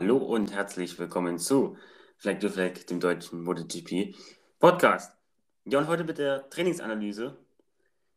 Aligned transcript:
Hallo 0.00 0.16
und 0.16 0.52
herzlich 0.52 0.98
willkommen 0.98 1.38
zu 1.38 1.78
Flag 2.16 2.40
to 2.40 2.48
Flag, 2.48 2.72
dem 2.90 2.98
deutschen 2.98 3.44
MotoGP 3.44 4.16
Podcast. 4.58 5.16
Ja, 5.66 5.78
und 5.78 5.86
heute 5.86 6.02
mit 6.02 6.18
der 6.18 6.50
Trainingsanalyse 6.50 7.38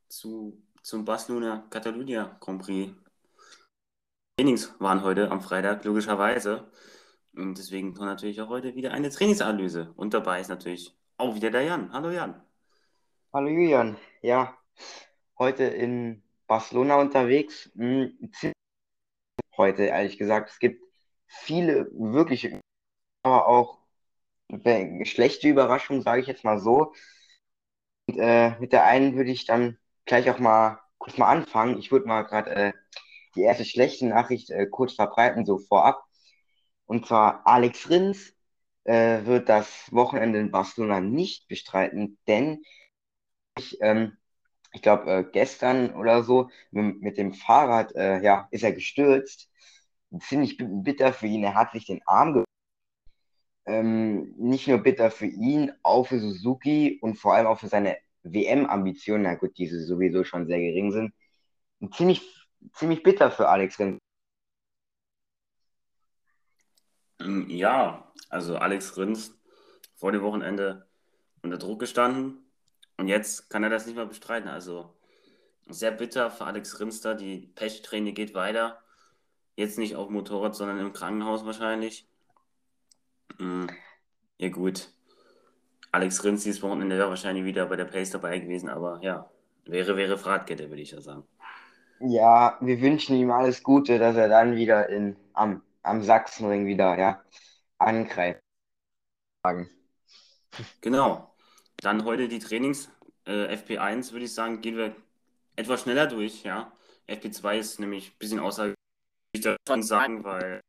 zu, 0.10 0.60
zum 0.82 1.06
Barcelona 1.06 1.68
Catalunya 1.70 2.36
Grand 2.40 2.64
Prix. 2.64 2.94
Trainings 4.38 4.74
waren 4.80 5.04
heute 5.04 5.30
am 5.30 5.40
Freitag, 5.40 5.86
logischerweise. 5.86 6.72
Und 7.36 7.60
deswegen 7.60 7.94
natürlich 7.94 8.42
auch 8.42 8.50
heute 8.50 8.74
wieder 8.74 8.92
eine 8.92 9.12
Trainingsanalyse. 9.12 9.94
Und 9.96 10.16
dabei 10.16 10.42
ist 10.42 10.50
natürlich 10.50 10.98
auch 11.18 11.36
wieder 11.36 11.52
der 11.52 11.62
Jan. 11.62 11.94
Hallo 11.94 12.10
Jan. 12.10 12.42
Hallo 13.32 13.50
Julian. 13.50 13.98
Ja, 14.24 14.58
heute 15.38 15.66
in 15.66 16.24
Barcelona 16.48 16.96
unterwegs. 16.96 17.70
Hm, 17.76 18.32
heute, 19.56 19.84
ehrlich 19.84 20.18
gesagt, 20.18 20.50
es 20.50 20.58
gibt 20.58 20.87
viele 21.28 21.88
wirkliche, 21.94 22.60
aber 23.24 23.48
auch 23.48 23.80
schlechte 25.06 25.48
Überraschungen, 25.48 26.02
sage 26.04 26.22
ich 26.22 26.28
jetzt 26.28 26.44
mal 26.44 26.60
so. 26.60 26.94
Und, 28.08 28.20
äh, 28.20 28.58
mit 28.60 28.74
der 28.74 28.86
einen 28.86 29.16
würde 29.16 29.32
ich 29.32 29.46
dann 29.46 29.78
gleich 30.06 30.30
auch 30.30 30.40
mal 30.40 30.80
kurz 30.98 31.18
mal 31.18 31.28
anfangen. 31.30 31.78
Ich 31.80 31.92
würde 31.92 32.08
mal 32.08 32.24
gerade 32.24 32.52
äh, 32.52 32.74
die 33.36 33.42
erste 33.44 33.66
schlechte 33.66 34.08
Nachricht 34.08 34.50
äh, 34.52 34.68
kurz 34.68 34.94
verbreiten, 34.94 35.46
so 35.46 35.60
vorab. 35.60 36.04
Und 36.86 37.08
zwar 37.08 37.46
Alex 37.48 37.90
Rins 37.90 38.34
äh, 38.86 39.26
wird 39.26 39.50
das 39.50 39.92
Wochenende 39.94 40.40
in 40.40 40.52
Barcelona 40.52 41.02
nicht 41.02 41.48
bestreiten, 41.48 42.18
denn 42.28 42.64
ich, 43.58 43.78
ähm, 43.82 44.18
ich 44.74 44.82
glaube, 44.82 45.12
äh, 45.12 45.26
gestern 45.32 45.96
oder 45.96 46.24
so 46.24 46.50
mit, 46.72 47.02
mit 47.02 47.18
dem 47.18 47.34
Fahrrad 47.34 47.96
äh, 47.96 48.22
ja, 48.24 48.48
ist 48.52 48.64
er 48.64 48.74
gestürzt. 48.74 49.50
Ziemlich 50.20 50.58
bitter 50.58 51.14
für 51.14 51.28
ihn. 51.28 51.44
Er 51.44 51.56
hat 51.56 51.72
sich 51.72 51.86
den 51.86 52.02
Arm 52.06 52.34
ge 52.34 52.44
ähm, 53.66 54.34
nicht 54.38 54.68
nur 54.68 54.78
bitter 54.80 55.12
für 55.12 55.26
ihn, 55.26 55.72
auch 55.84 56.08
für 56.08 56.20
Suzuki 56.20 57.00
und 57.02 57.16
vor 57.16 57.34
allem 57.34 57.48
auch 57.48 57.60
für 57.60 57.68
seine 57.68 57.98
WM-Ambitionen, 58.24 59.24
na 59.24 59.36
gut, 59.36 59.58
diese 59.58 59.84
sowieso 59.84 60.24
schon 60.24 60.48
sehr 60.48 60.60
gering 60.60 60.92
sind. 60.92 61.14
Ziemlich, 61.94 62.22
ziemlich 62.74 63.04
bitter 63.04 63.30
für 63.30 63.50
Alex 63.50 63.78
Rins. 63.80 64.00
Mm, 67.20 67.50
ja, 67.50 68.12
also 68.30 68.58
Alex 68.58 68.98
Rins 68.98 69.38
vor 69.96 70.12
dem 70.12 70.22
Wochenende 70.22 70.88
unter 71.42 71.58
Druck 71.58 71.80
gestanden 71.80 72.38
und 72.98 73.08
jetzt 73.08 73.50
kann 73.50 73.64
er 73.64 73.70
das 73.70 73.86
nicht 73.86 73.96
mehr 73.96 74.06
bestreiten. 74.06 74.50
Also 74.50 74.94
sehr 75.68 75.92
bitter 75.92 76.32
für 76.32 76.46
Alex 76.46 76.80
Rinster. 76.80 77.16
Die 77.16 77.48
Pechtraine 77.56 78.14
geht 78.14 78.34
weiter. 78.34 78.80
Jetzt 79.58 79.80
nicht 79.80 79.96
auf 79.96 80.10
Motorrad, 80.10 80.56
sondern 80.56 80.80
im 80.80 80.94
Krankenhaus 80.94 81.44
wahrscheinlich. 81.44 82.08
Mhm. 83.40 83.68
Ja, 84.38 84.50
gut. 84.50 84.90
Alex 85.92 86.24
Rins 86.24 86.44
dieses 86.44 86.62
Wochenende 86.62 86.96
wäre 86.96 87.10
wahrscheinlich 87.10 87.44
wieder 87.44 87.66
bei 87.66 87.76
der 87.76 87.86
Pace 87.86 88.12
dabei 88.12 88.38
gewesen, 88.38 88.70
aber 88.70 89.00
ja, 89.02 89.32
wäre, 89.66 89.98
wäre 89.98 90.20
Fahrradkette, 90.20 90.70
würde 90.70 90.84
ich 90.84 90.92
ja 90.92 91.02
sagen. 91.02 91.24
Ja, 92.00 92.60
wir 92.62 92.80
wünschen 92.82 93.16
ihm 93.16 93.32
alles 93.32 93.64
Gute, 93.64 93.98
dass 93.98 94.16
er 94.16 94.30
dann 94.30 94.56
wieder 94.56 94.90
in, 94.90 95.16
am, 95.34 95.64
am 95.82 96.04
Sachsenring 96.04 96.68
wieder 96.68 96.96
ja, 97.00 97.24
angreift. 97.80 98.44
Genau. 100.82 101.34
Dann 101.78 102.06
heute 102.06 102.28
die 102.28 102.40
Trainings. 102.40 102.92
Äh, 103.26 103.56
FP1 103.56 104.12
würde 104.12 104.26
ich 104.26 104.34
sagen, 104.34 104.62
gehen 104.62 104.78
wir 104.78 104.96
etwas 105.56 105.82
schneller 105.82 106.06
durch. 106.06 106.44
Ja. 106.44 106.72
FP2 107.08 107.58
ist 107.58 107.80
nämlich 107.80 108.12
ein 108.12 108.18
bisschen 108.20 108.40
außer 108.40 108.77
ich 109.38 109.42
davon 109.42 109.84
sagen, 109.84 110.24
weil 110.24 110.62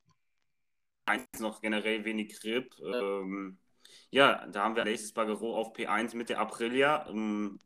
eins 1.07 1.25
noch 1.39 1.61
generell 1.61 2.05
wenig 2.05 2.41
Grip. 2.41 2.75
Ähm, 2.81 3.59
ja, 4.11 4.47
da 4.47 4.65
haben 4.65 4.77
wir 4.77 4.83
Alexis 4.83 5.13
Bagero 5.13 5.57
auf 5.57 5.75
P1 5.75 6.17
mit 6.17 6.29
der 6.29 6.41
Aprilia. 6.41 7.07
Ähm, 7.09 7.61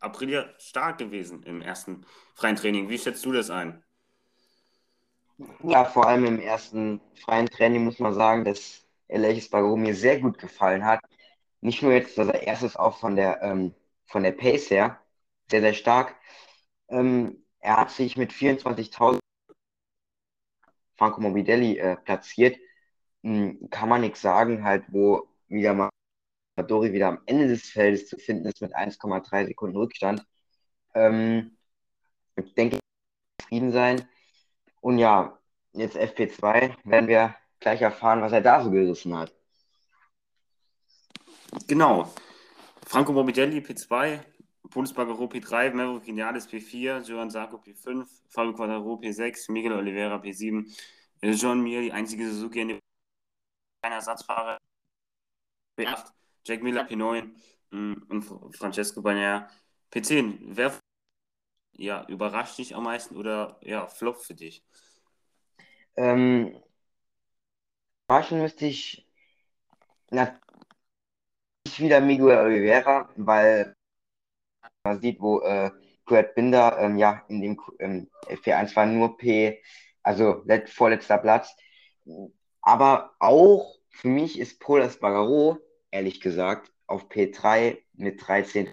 Aprilia 0.00 0.48
stark 0.58 0.98
gewesen 0.98 1.42
im 1.42 1.62
ersten 1.62 2.06
freien 2.34 2.56
Training. 2.56 2.88
Wie 2.88 2.98
schätzt 2.98 3.24
du 3.24 3.32
das 3.32 3.50
ein? 3.50 3.82
Ja, 5.62 5.84
vor 5.84 6.06
allem 6.06 6.24
im 6.24 6.40
ersten 6.40 7.00
freien 7.24 7.46
Training 7.46 7.84
muss 7.84 7.98
man 7.98 8.14
sagen, 8.14 8.44
dass 8.44 8.86
Alexis 9.08 9.50
Bagero 9.50 9.76
mir 9.76 9.94
sehr 9.94 10.20
gut 10.20 10.38
gefallen 10.38 10.84
hat 10.84 11.00
nicht 11.60 11.82
nur 11.82 11.92
jetzt, 11.92 12.16
dass 12.18 12.28
er 12.28 12.42
erstes 12.42 12.76
auch 12.76 12.98
von 12.98 13.16
der, 13.16 13.42
ähm, 13.42 13.74
von 14.06 14.22
der 14.22 14.32
Pace 14.32 14.70
her 14.70 15.00
sehr, 15.50 15.60
sehr 15.60 15.74
stark. 15.74 16.16
Ähm, 16.88 17.44
er 17.60 17.78
hat 17.78 17.90
sich 17.90 18.16
mit 18.16 18.32
24.000 18.32 19.18
Franco 20.96 21.20
Morbidelli 21.20 21.78
äh, 21.78 21.96
platziert. 21.96 22.58
Hm, 23.22 23.68
kann 23.70 23.88
man 23.88 24.00
nichts 24.02 24.20
sagen, 24.20 24.64
halt, 24.64 24.84
wo 24.88 25.28
wieder 25.48 25.74
mal 25.74 25.90
Dori 26.62 26.92
wieder 26.92 27.08
am 27.08 27.20
Ende 27.26 27.48
des 27.48 27.68
Feldes 27.68 28.08
zu 28.08 28.16
finden 28.16 28.46
ist 28.46 28.60
mit 28.62 28.74
1,3 28.74 29.46
Sekunden 29.46 29.76
Rückstand. 29.76 30.24
Ähm, 30.94 31.56
ich 32.36 32.54
denke, 32.54 32.78
zufrieden 33.40 33.72
sein. 33.72 34.08
Und 34.80 34.98
ja, 34.98 35.38
jetzt 35.72 35.96
FP2 35.96 36.76
werden 36.84 37.08
wir 37.08 37.34
gleich 37.60 37.82
erfahren, 37.82 38.22
was 38.22 38.32
er 38.32 38.40
da 38.40 38.62
so 38.62 38.70
gerissen 38.70 39.16
hat. 39.16 39.34
Genau. 41.66 42.12
Franco 42.86 43.12
Morbidelli 43.12 43.58
P2, 43.58 44.20
Bundesbagero 44.70 45.28
P3, 45.28 45.72
Maverick 45.72 46.06
Vinales 46.06 46.46
P4, 46.46 47.02
Johan 47.02 47.30
Sarko 47.30 47.58
P5, 47.58 48.06
Fabio 48.28 48.52
Quattaro 48.52 48.96
P6, 49.00 49.50
Miguel 49.50 49.72
Oliveira 49.72 50.16
P7, 50.16 50.66
John 51.22 51.62
Mir, 51.62 51.82
die 51.82 51.92
einzige 51.92 52.30
Suzuki 52.30 52.60
in 52.60 52.80
kein 53.82 53.92
Ersatzfahrer 53.92 54.58
P8, 55.78 56.12
Jack 56.44 56.62
Miller 56.62 56.86
P9 56.86 57.30
mm, 57.70 57.94
und 58.08 58.56
Francesco 58.56 59.02
Bagnaia 59.02 59.48
P10. 59.92 60.38
Wer 60.40 60.78
ja, 61.72 62.06
überrascht 62.08 62.58
dich 62.58 62.74
am 62.74 62.84
meisten 62.84 63.16
oder 63.16 63.58
ja, 63.62 63.86
flop 63.86 64.20
für 64.20 64.34
dich? 64.34 64.64
Ähm, 65.96 66.60
überraschen 68.08 68.40
müsste 68.40 68.66
ich 68.66 69.06
na, 70.10 70.38
wieder 71.78 72.00
Miguel 72.00 72.38
Oliveira, 72.38 73.08
weil 73.16 73.74
man 74.86 75.00
sieht, 75.00 75.20
wo 75.20 75.40
äh, 75.40 75.70
Kurt 76.04 76.34
Binder 76.34 76.78
ähm, 76.78 76.96
ja 76.96 77.24
in 77.28 77.40
dem 77.40 77.60
ähm, 77.78 78.08
F1 78.28 78.74
war 78.76 78.86
nur 78.86 79.16
P, 79.16 79.62
also 80.02 80.42
let, 80.46 80.70
vorletzter 80.70 81.18
Platz. 81.18 81.54
Aber 82.62 83.14
auch 83.18 83.76
für 83.90 84.08
mich 84.08 84.38
ist 84.38 84.60
Paul 84.60 84.82
Espargaro, 84.82 85.58
ehrlich 85.90 86.20
gesagt, 86.20 86.72
auf 86.86 87.08
P3 87.08 87.78
mit 87.94 88.26
13. 88.26 88.72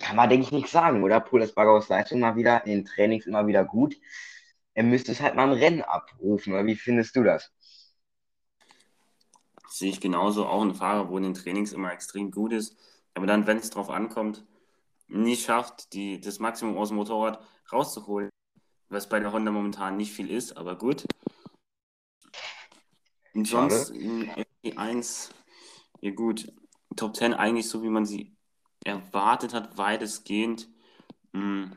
Kann 0.00 0.16
man, 0.16 0.30
denke 0.30 0.46
ich, 0.46 0.52
nicht 0.52 0.68
sagen, 0.68 1.02
oder? 1.04 1.20
Paul 1.20 1.42
Espargaros 1.42 1.88
Leistung 1.88 2.20
mal 2.20 2.36
wieder, 2.36 2.64
in 2.64 2.72
den 2.72 2.84
Trainings 2.84 3.26
immer 3.26 3.46
wieder 3.46 3.64
gut. 3.64 3.96
Er 4.72 4.82
müsste 4.82 5.12
es 5.12 5.20
halt 5.20 5.34
mal 5.34 5.52
im 5.52 5.58
Rennen 5.58 5.82
abrufen, 5.82 6.52
oder 6.54 6.64
wie 6.66 6.74
findest 6.74 7.14
du 7.16 7.22
das? 7.22 7.52
sehe 9.74 9.90
ich 9.90 10.00
genauso. 10.00 10.46
Auch 10.46 10.62
ein 10.62 10.74
Fahrer, 10.74 11.08
wo 11.08 11.16
in 11.16 11.24
den 11.24 11.34
Trainings 11.34 11.72
immer 11.72 11.92
extrem 11.92 12.30
gut 12.30 12.52
ist, 12.52 12.76
aber 13.14 13.26
dann, 13.26 13.46
wenn 13.46 13.58
es 13.58 13.70
drauf 13.70 13.90
ankommt, 13.90 14.44
nicht 15.08 15.44
schafft, 15.44 15.92
die, 15.92 16.20
das 16.20 16.38
Maximum 16.38 16.76
aus 16.76 16.88
dem 16.88 16.96
Motorrad 16.96 17.40
rauszuholen, 17.72 18.30
was 18.88 19.08
bei 19.08 19.20
der 19.20 19.32
Honda 19.32 19.50
momentan 19.50 19.96
nicht 19.96 20.12
viel 20.12 20.30
ist, 20.30 20.56
aber 20.56 20.76
gut. 20.76 21.04
Und 23.34 23.48
sonst 23.48 23.90
in 23.90 24.30
FP1, 24.62 25.30
ja 26.00 26.10
gut, 26.12 26.52
Top 26.96 27.16
10 27.16 27.34
eigentlich 27.34 27.68
so, 27.68 27.82
wie 27.82 27.88
man 27.88 28.06
sie 28.06 28.36
erwartet 28.84 29.52
hat, 29.52 29.76
weitestgehend. 29.76 30.68
Hm, 31.32 31.72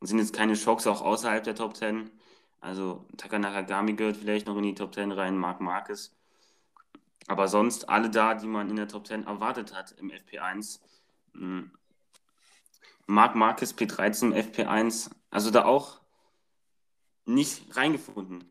sind 0.00 0.18
jetzt 0.18 0.32
keine 0.32 0.56
Schocks 0.56 0.86
auch 0.86 1.02
außerhalb 1.02 1.44
der 1.44 1.54
Top 1.54 1.76
10. 1.76 2.10
Also 2.60 3.06
Takanaka 3.16 3.62
Gami 3.62 3.94
gehört 3.94 4.16
vielleicht 4.16 4.46
noch 4.46 4.56
in 4.56 4.64
die 4.64 4.74
Top 4.74 4.94
10 4.94 5.12
rein, 5.12 5.36
Marc 5.36 5.60
Marquez 5.60 6.12
aber 7.28 7.46
sonst 7.46 7.88
alle 7.88 8.10
da, 8.10 8.34
die 8.34 8.46
man 8.46 8.70
in 8.70 8.76
der 8.76 8.88
Top 8.88 9.06
10 9.06 9.26
erwartet 9.26 9.74
hat 9.74 9.92
im 9.92 10.10
FP1. 10.10 10.80
Hm. 11.34 11.70
Marc 13.08 13.34
Marquez 13.34 13.72
P13 13.72 14.34
FP1, 14.34 15.10
also 15.30 15.50
da 15.50 15.64
auch 15.64 15.98
nicht 17.24 17.74
reingefunden. 17.74 18.44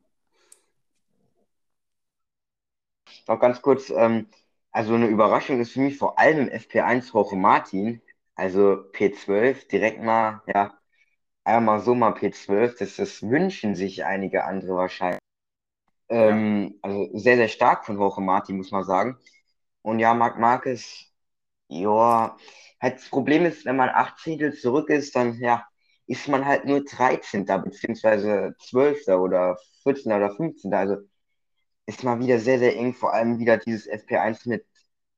Noch 3.27 3.39
ganz 3.39 3.61
kurz, 3.61 3.91
ähm, 3.91 4.27
also 4.71 4.95
eine 4.95 5.07
Überraschung 5.07 5.59
ist 5.59 5.73
für 5.73 5.81
mich 5.81 5.97
vor 5.97 6.17
allem 6.17 6.47
im 6.47 6.49
FP1 6.49 7.13
Jorge 7.13 7.35
Martin, 7.35 8.01
also 8.35 8.83
P12, 8.93 9.67
direkt 9.67 10.01
mal, 10.01 10.41
ja, 10.47 10.73
einmal 11.43 11.79
so 11.81 11.93
mal 11.93 12.13
P12, 12.13 12.77
das, 12.79 12.95
das 12.95 13.21
wünschen 13.21 13.75
sich 13.75 14.05
einige 14.05 14.43
andere 14.45 14.75
wahrscheinlich. 14.75 15.19
Ähm, 16.09 16.79
also 16.81 17.09
sehr, 17.17 17.35
sehr 17.37 17.47
stark 17.49 17.85
von 17.85 17.97
Jorge 17.97 18.21
Martin, 18.21 18.57
muss 18.57 18.71
man 18.71 18.83
sagen. 18.83 19.19
Und 19.83 19.99
ja, 19.99 20.13
Marc 20.15 20.39
Marquez, 20.39 21.05
ja, 21.69 22.37
halt 22.81 22.97
das 22.97 23.09
Problem 23.09 23.45
ist, 23.45 23.65
wenn 23.65 23.75
man 23.75 23.89
acht 23.89 24.19
Zehntel 24.19 24.53
zurück 24.53 24.89
ist, 24.89 25.15
dann 25.15 25.39
ja, 25.39 25.67
ist 26.07 26.27
man 26.27 26.45
halt 26.45 26.65
nur 26.65 26.83
13. 26.83 27.45
beziehungsweise 27.45 28.55
12. 28.59 29.07
oder 29.09 29.57
14. 29.83 30.11
oder 30.13 30.31
15. 30.35 30.73
Also 30.73 30.97
ist 31.85 32.03
mal 32.03 32.19
wieder 32.19 32.39
sehr, 32.39 32.59
sehr 32.59 32.75
eng. 32.75 32.93
Vor 32.93 33.13
allem 33.13 33.39
wieder 33.39 33.57
dieses 33.57 33.87
FP1 33.89 34.47
mit 34.47 34.65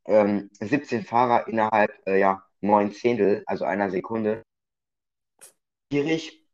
ähm, 0.06 0.50
17 0.60 1.04
Fahrer 1.04 1.48
innerhalb 1.48 1.92
äh, 2.08 2.20
ja, 2.20 2.44
9 2.62 2.92
Zehntel, 2.92 3.44
also 3.48 3.66
einer 3.66 3.90
Sekunde. 3.92 4.44
Schwierig. 5.92 6.46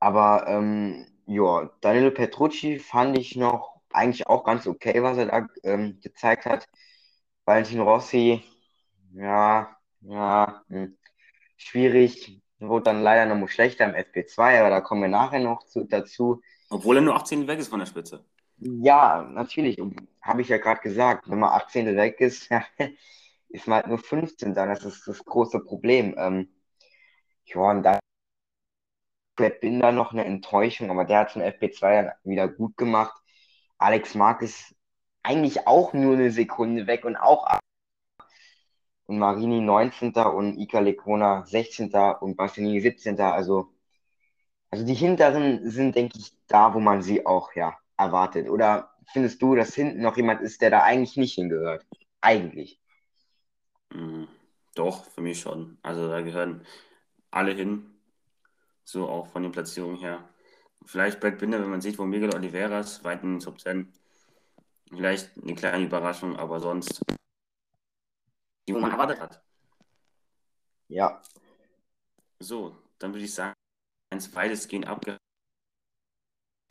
Aber 0.00 0.46
ähm, 0.48 1.06
ja, 1.26 1.70
Danilo 1.80 2.10
Petrucci 2.10 2.78
fand 2.78 3.18
ich 3.18 3.36
noch 3.36 3.80
eigentlich 3.90 4.26
auch 4.26 4.44
ganz 4.44 4.66
okay, 4.66 5.02
was 5.02 5.18
er 5.18 5.26
da 5.26 5.48
ähm, 5.64 5.98
gezeigt 6.02 6.46
hat. 6.46 6.66
Valentin 7.44 7.80
Rossi, 7.80 8.42
ja, 9.12 9.77
ja, 10.00 10.62
hm, 10.68 10.96
schwierig. 11.56 12.40
Wurde 12.60 12.84
dann 12.84 13.02
leider 13.02 13.26
noch 13.26 13.40
mal 13.40 13.48
schlechter 13.48 13.84
im 13.84 13.94
FP2, 13.94 14.60
aber 14.60 14.70
da 14.70 14.80
kommen 14.80 15.02
wir 15.02 15.08
nachher 15.08 15.38
noch 15.38 15.62
zu, 15.64 15.84
dazu. 15.84 16.42
Obwohl 16.70 16.96
er 16.96 17.02
nur 17.02 17.14
18 17.14 17.46
weg 17.46 17.60
ist 17.60 17.68
von 17.68 17.78
der 17.78 17.86
Spitze. 17.86 18.24
Ja, 18.58 19.22
natürlich. 19.22 19.78
Habe 20.20 20.42
ich 20.42 20.48
ja 20.48 20.58
gerade 20.58 20.80
gesagt. 20.80 21.30
Wenn 21.30 21.38
man 21.38 21.50
18 21.50 21.96
weg 21.96 22.20
ist, 22.20 22.50
ist 23.48 23.66
man 23.68 23.76
halt 23.76 23.86
nur 23.86 23.98
15 23.98 24.54
dann. 24.54 24.68
Das 24.68 24.84
ist 24.84 25.06
das 25.06 25.24
große 25.24 25.60
Problem. 25.60 26.14
Ähm, 26.18 26.48
ja, 27.44 27.60
und 27.60 27.82
da 27.84 28.00
bin 29.60 29.78
da 29.78 29.92
noch 29.92 30.12
eine 30.12 30.24
Enttäuschung, 30.24 30.90
aber 30.90 31.04
der 31.04 31.20
hat 31.20 31.30
zum 31.30 31.42
FP2 31.42 31.80
dann 31.80 32.12
wieder 32.24 32.48
gut 32.48 32.76
gemacht. 32.76 33.22
Alex 33.78 34.16
Mark 34.16 34.42
ist 34.42 34.74
eigentlich 35.22 35.66
auch 35.68 35.92
nur 35.92 36.14
eine 36.14 36.32
Sekunde 36.32 36.88
weg 36.88 37.04
und 37.04 37.16
auch 37.16 37.46
und 39.08 39.18
Marini 39.18 39.60
19. 39.60 40.12
und 40.12 40.58
Ika 40.58 40.80
Lecona 40.80 41.44
16. 41.46 41.90
und 42.20 42.36
Bastianini 42.36 42.80
17. 42.80 43.18
Also, 43.18 43.72
also 44.70 44.84
die 44.84 44.94
hinteren 44.94 45.70
sind, 45.70 45.96
denke 45.96 46.18
ich, 46.18 46.34
da, 46.46 46.74
wo 46.74 46.78
man 46.78 47.00
sie 47.00 47.24
auch 47.24 47.54
ja 47.54 47.78
erwartet. 47.96 48.50
Oder 48.50 48.90
findest 49.10 49.40
du, 49.40 49.54
dass 49.54 49.74
hinten 49.74 50.02
noch 50.02 50.18
jemand 50.18 50.42
ist, 50.42 50.60
der 50.60 50.68
da 50.70 50.82
eigentlich 50.82 51.16
nicht 51.16 51.34
hingehört? 51.34 51.86
Eigentlich. 52.20 52.80
Mhm. 53.94 54.28
Doch, 54.74 55.06
für 55.06 55.22
mich 55.22 55.40
schon. 55.40 55.78
Also 55.82 56.06
da 56.08 56.20
gehören 56.20 56.66
alle 57.30 57.52
hin. 57.52 57.86
So 58.84 59.08
auch 59.08 59.28
von 59.28 59.42
den 59.42 59.52
Platzierungen 59.52 59.96
her. 59.96 60.28
Vielleicht 60.84 61.18
Brad 61.18 61.38
Binder, 61.38 61.60
wenn 61.60 61.70
man 61.70 61.80
sieht, 61.80 61.98
wo 61.98 62.04
Miguel 62.04 62.34
Oliveras 62.34 63.02
weit 63.04 63.22
in 63.22 63.36
den 63.36 63.40
Top 63.40 63.58
10. 63.58 63.90
Vielleicht 64.90 65.30
eine 65.42 65.54
kleine 65.54 65.84
Überraschung, 65.84 66.36
aber 66.36 66.60
sonst, 66.60 67.02
die 68.68 68.74
wo 68.74 68.78
man 68.78 68.90
erwartet 68.90 69.20
hat. 69.20 69.42
Ja. 70.88 71.22
So, 72.38 72.76
dann 72.98 73.12
würde 73.12 73.24
ich 73.24 73.34
sagen, 73.34 73.54
eins 74.10 74.34
weitestgehend 74.34 74.86
abge. 74.86 75.16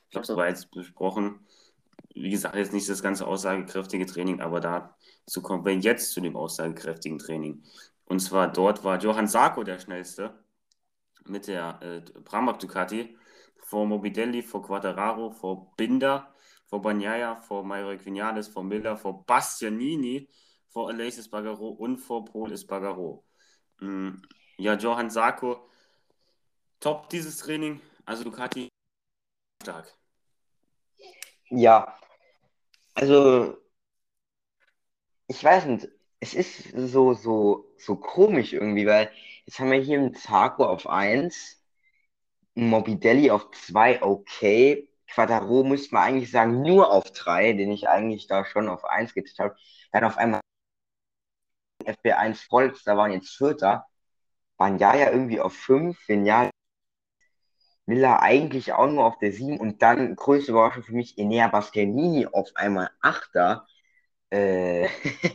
Ich 0.05 0.11
glaube, 0.11 0.27
so 0.27 0.38
war 0.38 0.47
jetzt 0.47 0.71
besprochen. 0.71 1.45
Wie 2.13 2.29
gesagt, 2.29 2.55
jetzt 2.55 2.73
nicht 2.73 2.88
das 2.88 3.01
ganze 3.01 3.27
aussagekräftige 3.27 4.05
Training, 4.05 4.41
aber 4.41 4.59
dazu 4.59 5.41
kommen 5.41 5.65
wir 5.65 5.75
jetzt 5.75 6.11
zu 6.11 6.21
dem 6.21 6.38
aussagekräftigen 6.38 7.19
Training. 7.19 7.63
Und 8.05 8.19
zwar 8.19 8.51
dort 8.51 8.83
war 8.83 8.99
Johann 8.99 9.27
Sarko 9.27 9.63
der 9.63 9.79
schnellste 9.79 10.44
mit 11.25 11.47
der 11.47 11.81
äh, 11.81 12.01
Pramac 12.21 12.59
Ducati 12.59 13.17
vor 13.57 13.85
Mobidelli, 13.85 14.44
vor 14.44 14.63
Quattararo, 14.63 15.31
vor 15.31 15.75
Binder, 15.75 16.33
vor 16.67 16.81
Bagnaia, 16.81 17.35
vor 17.35 17.63
Mario 17.65 17.97
Quinales, 17.97 18.47
vor 18.47 18.63
Miller, 18.63 18.95
vor 18.95 19.25
Bastianini, 19.25 20.29
vor 20.77 20.89
Aleix 20.89 21.18
Espargaro 21.18 21.69
und 21.69 21.97
vor 21.97 22.24
Paul 22.24 22.51
Espargaro. 22.51 23.25
Mm, 23.79 24.21
ja, 24.57 24.75
Johann 24.75 25.09
Sarko, 25.09 25.68
top 26.79 27.09
dieses 27.09 27.39
Training. 27.39 27.81
Also 28.06 28.24
Ducati 28.24 28.69
stark. 29.63 29.91
Ja, 31.50 31.97
also 32.94 33.57
ich 35.25 35.44
weiß 35.44 35.65
nicht, 35.65 35.88
es 36.19 36.35
ist 36.35 36.74
so, 36.75 37.15
so, 37.15 37.73
so 37.80 37.95
komisch 37.95 38.53
irgendwie, 38.53 38.85
weil 38.85 39.09
jetzt 39.47 39.57
haben 39.57 39.71
wir 39.71 39.80
hier 39.80 39.97
einen 39.97 40.13
Zarko 40.13 40.63
auf 40.63 40.88
1, 40.88 41.59
einen 42.56 42.69
Mobidelli 42.69 43.31
auf 43.31 43.50
2, 43.50 44.03
okay. 44.03 44.88
Quattaro 45.07 45.63
müsste 45.63 45.95
man 45.95 46.03
eigentlich 46.03 46.30
sagen, 46.30 46.62
nur 46.62 46.91
auf 46.91 47.09
3, 47.09 47.53
den 47.53 47.71
ich 47.71 47.89
eigentlich 47.89 48.27
da 48.27 48.45
schon 48.45 48.69
auf 48.69 48.85
1 48.85 49.15
getippt 49.15 49.39
habe. 49.39 49.56
Dann 49.91 50.03
auf 50.03 50.18
einmal 50.18 50.41
FB1 51.87 52.47
Volks, 52.47 52.83
da 52.83 52.97
waren 52.97 53.11
jetzt 53.11 53.35
Vierter. 53.35 53.85
Banyaya 54.57 55.11
irgendwie 55.11 55.39
auf 55.39 55.53
5, 55.53 55.97
Vignal 56.07 56.49
Miller 57.85 58.21
eigentlich 58.21 58.73
auch 58.73 58.87
nur 58.87 59.05
auf 59.05 59.17
der 59.19 59.31
7 59.31 59.59
und 59.59 59.81
dann 59.81 60.15
größte 60.15 60.51
Überraschung 60.51 60.83
für 60.83 60.93
mich 60.93 61.17
Enea 61.17 61.47
Bastianini 61.47 62.27
auf 62.27 62.49
einmal 62.55 62.91
Achter. 63.01 63.65
Äh, 64.29 64.89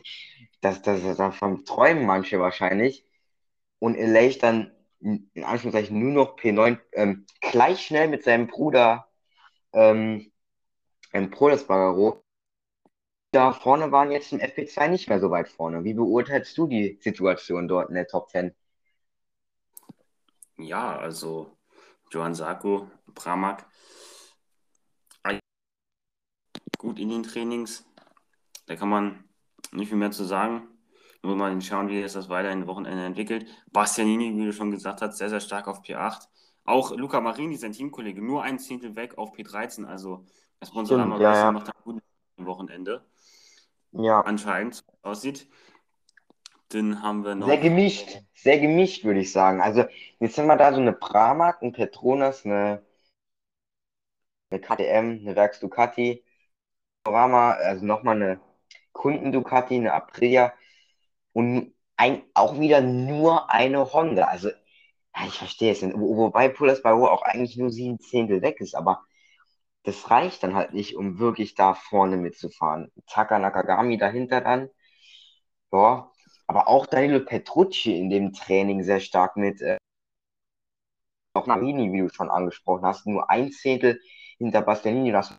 das, 0.61 0.83
das, 0.83 1.03
das 1.03 1.17
davon 1.17 1.65
träumen 1.65 2.05
manche 2.07 2.39
wahrscheinlich. 2.41 3.07
Und 3.79 3.97
Elech 3.97 4.39
dann 4.39 4.73
in 5.01 5.45
Anführungszeichen 5.45 5.99
nur 5.99 6.13
noch 6.13 6.37
P9 6.37 6.79
ähm, 6.93 7.27
gleich 7.41 7.81
schnell 7.87 8.09
mit 8.09 8.23
seinem 8.23 8.47
Bruder 8.47 9.09
ähm, 9.73 10.31
Proles 11.31 11.67
Bagaro. 11.67 12.22
Da 13.33 13.53
vorne 13.53 13.91
waren 13.91 14.11
jetzt 14.11 14.33
im 14.33 14.41
FP2 14.41 14.89
nicht 14.89 15.09
mehr 15.09 15.19
so 15.19 15.31
weit 15.31 15.49
vorne. 15.49 15.85
Wie 15.85 15.95
beurteilst 15.95 16.57
du 16.57 16.67
die 16.67 16.99
Situation 17.01 17.67
dort 17.67 17.89
in 17.89 17.95
der 17.95 18.07
Top 18.07 18.31
10? 18.31 18.55
Ja, 20.59 20.99
also 20.99 21.57
Johann 22.11 22.35
Sarko, 22.35 22.91
Pramak, 23.15 23.67
gut 26.83 26.99
in 26.99 27.09
den 27.09 27.23
Trainings. 27.23 27.87
Da 28.67 28.77
kann 28.77 28.89
man 28.89 29.25
nicht 29.71 29.89
viel 29.89 29.97
mehr 29.97 30.11
zu 30.11 30.25
sagen. 30.25 30.69
Nur 31.23 31.37
mal 31.37 31.59
schauen, 31.63 31.89
wie 31.89 32.03
es 32.03 32.15
das 32.15 32.29
weiter 32.29 32.51
in 32.51 32.61
den 32.61 32.67
Wochenende 32.67 33.05
entwickelt. 33.05 33.47
Bastianini, 33.71 34.37
wie 34.37 34.47
du 34.47 34.53
schon 34.53 34.73
gesagt 34.73 35.01
hast, 35.01 35.17
sehr, 35.17 35.31
sehr 35.31 35.41
stark 35.41 35.69
auf 35.69 35.83
P8. 35.83 36.27
Auch 36.65 36.95
Luca 36.97 37.21
Marini, 37.21 37.57
sein 37.57 37.73
Teamkollege, 37.73 38.21
nur 38.21 38.43
ein 38.43 38.59
Zehntel 38.59 38.97
weg 38.97 39.17
auf 39.17 39.33
P13. 39.33 39.85
Also 39.85 40.27
das 40.59 40.69
Sponsorama 40.71 41.19
ja, 41.21 41.35
ja. 41.35 41.53
macht 41.53 41.69
ein 41.69 41.83
gutes 41.85 42.03
Wochenende. 42.37 43.05
Ja. 43.93 44.21
Anscheinend 44.23 44.85
aussieht. 45.03 45.49
Dann 46.69 47.03
haben 47.03 47.25
wir 47.25 47.35
noch. 47.35 47.47
Sehr 47.47 47.59
gemischt, 47.59 48.23
sehr 48.35 48.59
gemischt, 48.59 49.05
würde 49.05 49.21
ich 49.21 49.33
sagen. 49.33 49.61
Also, 49.61 49.85
jetzt 50.21 50.39
haben 50.39 50.47
wir 50.47 50.57
da 50.57 50.73
so 50.73 50.81
eine 50.81 50.93
Pramac, 50.93 51.63
ein 51.63 51.73
Petronas, 51.73 52.47
eine, 52.47 52.83
eine 54.51 54.61
KTM, 54.61 55.21
eine 55.21 55.37
Werks 55.37 55.61
Ducati, 55.61 56.25
Panorama, 57.05 57.53
also 57.53 57.85
nochmal 57.85 58.17
eine 58.17 58.41
Kunden 58.93 59.33
Ducati, 59.33 59.77
eine 59.77 59.93
Aprilia 59.93 60.55
und 61.33 61.75
ein, 61.97 62.23
auch 62.35 62.59
wieder 62.59 62.81
nur 62.81 63.51
eine 63.51 63.93
Honda. 63.93 64.25
Also, 64.25 64.49
ja, 64.49 65.27
ich 65.27 65.35
verstehe 65.39 65.73
es 65.73 65.83
nicht. 65.83 65.99
Wo, 65.99 66.17
wobei 66.17 66.49
Pulas 66.49 66.83
Baro 66.83 67.07
auch 67.09 67.23
eigentlich 67.23 67.57
nur 67.59 67.71
sieben 67.71 68.01
Zehntel 68.01 68.41
weg 68.41 68.61
ist, 68.61 68.75
aber 68.75 69.05
das 69.85 70.11
reicht 70.11 70.43
dann 70.43 70.55
halt 70.55 70.73
nicht, 70.75 70.97
um 70.97 71.19
wirklich 71.19 71.55
da 71.55 71.75
vorne 71.75 72.17
mitzufahren. 72.17 72.93
Taka 73.07 73.39
Nakagami 73.39 73.99
dahinter 73.99 74.41
dann. 74.41 74.71
Ja, 75.73 76.11
aber 76.47 76.69
auch 76.69 76.87
Danilo 76.87 77.25
Petrucci 77.25 77.99
in 77.99 78.11
dem 78.11 78.33
Training 78.33 78.83
sehr 78.85 79.01
stark 79.01 79.37
mit. 79.37 79.61
Äh, 79.63 79.79
auch 81.35 81.47
Marini, 81.47 81.93
wie 81.93 82.01
du 82.01 82.09
schon 82.11 82.31
angesprochen 82.31 82.85
hast, 82.85 83.07
nur 83.07 83.31
ein 83.31 83.51
Zehntel 83.51 84.01
hinter 84.39 84.63
Bastianini, 84.63 85.13
das 85.13 85.35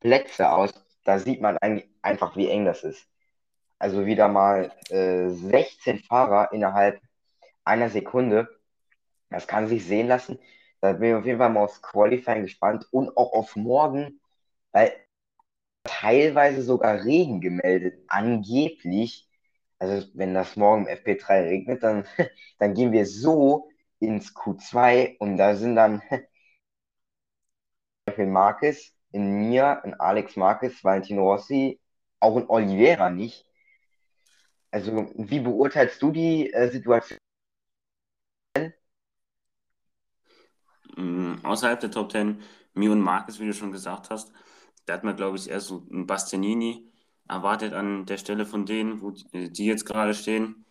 Plätze 0.00 0.50
aus. 0.50 0.72
Da 1.04 1.18
sieht 1.18 1.40
man 1.40 1.58
einfach, 2.02 2.36
wie 2.36 2.48
eng 2.48 2.64
das 2.64 2.84
ist. 2.84 3.08
Also 3.78 4.06
wieder 4.06 4.28
mal 4.28 4.72
äh, 4.90 5.28
16 5.30 6.00
Fahrer 6.00 6.52
innerhalb 6.52 7.00
einer 7.64 7.90
Sekunde. 7.90 8.48
Das 9.30 9.46
kann 9.46 9.68
sich 9.68 9.84
sehen 9.84 10.08
lassen. 10.08 10.38
Da 10.80 10.92
bin 10.92 11.10
ich 11.10 11.14
auf 11.16 11.26
jeden 11.26 11.38
Fall 11.38 11.50
mal 11.50 11.64
aufs 11.64 11.82
Qualifying 11.82 12.42
gespannt 12.42 12.86
und 12.92 13.16
auch 13.16 13.32
auf 13.32 13.56
morgen, 13.56 14.20
weil 14.72 14.92
teilweise 15.84 16.62
sogar 16.62 17.04
Regen 17.04 17.40
gemeldet, 17.40 18.04
angeblich. 18.08 19.28
Also 19.78 20.06
wenn 20.14 20.34
das 20.34 20.56
morgen 20.56 20.82
im 20.82 20.88
FP3 20.88 21.42
regnet, 21.42 21.82
dann, 21.82 22.06
dann 22.58 22.74
gehen 22.74 22.92
wir 22.92 23.06
so 23.06 23.70
ins 24.00 24.34
Q2 24.34 25.16
und 25.18 25.36
da 25.38 25.56
sind 25.56 25.76
dann 25.76 26.02
in 28.16 28.32
Marquez, 28.32 28.92
in 29.12 29.48
mir, 29.48 29.80
in 29.84 29.94
Alex 29.94 30.36
Marquez, 30.36 30.82
Valentino 30.82 31.22
Rossi, 31.32 31.80
auch 32.20 32.36
in 32.36 32.48
Oliveira 32.48 33.10
nicht. 33.10 33.46
Also 34.70 35.10
wie 35.14 35.40
beurteilst 35.40 36.00
du 36.00 36.10
die 36.10 36.50
äh, 36.52 36.70
Situation? 36.70 37.17
Mm, 40.98 41.44
außerhalb 41.44 41.78
der 41.80 41.90
Top 41.92 42.10
10, 42.10 42.42
Mio 42.74 42.92
und 42.92 43.00
Marcus, 43.00 43.38
wie 43.38 43.46
du 43.46 43.54
schon 43.54 43.70
gesagt 43.72 44.10
hast, 44.10 44.32
da 44.86 44.94
hat 44.94 45.04
man, 45.04 45.16
glaube 45.16 45.36
ich, 45.36 45.48
erst 45.48 45.68
so 45.68 45.86
einen 45.90 46.06
Bastianini 46.06 46.90
erwartet 47.28 47.72
an 47.72 48.04
der 48.06 48.18
Stelle 48.18 48.46
von 48.46 48.66
denen, 48.66 49.00
wo 49.00 49.12
die 49.12 49.66
jetzt 49.66 49.84
gerade 49.86 50.14
stehen. 50.14 50.64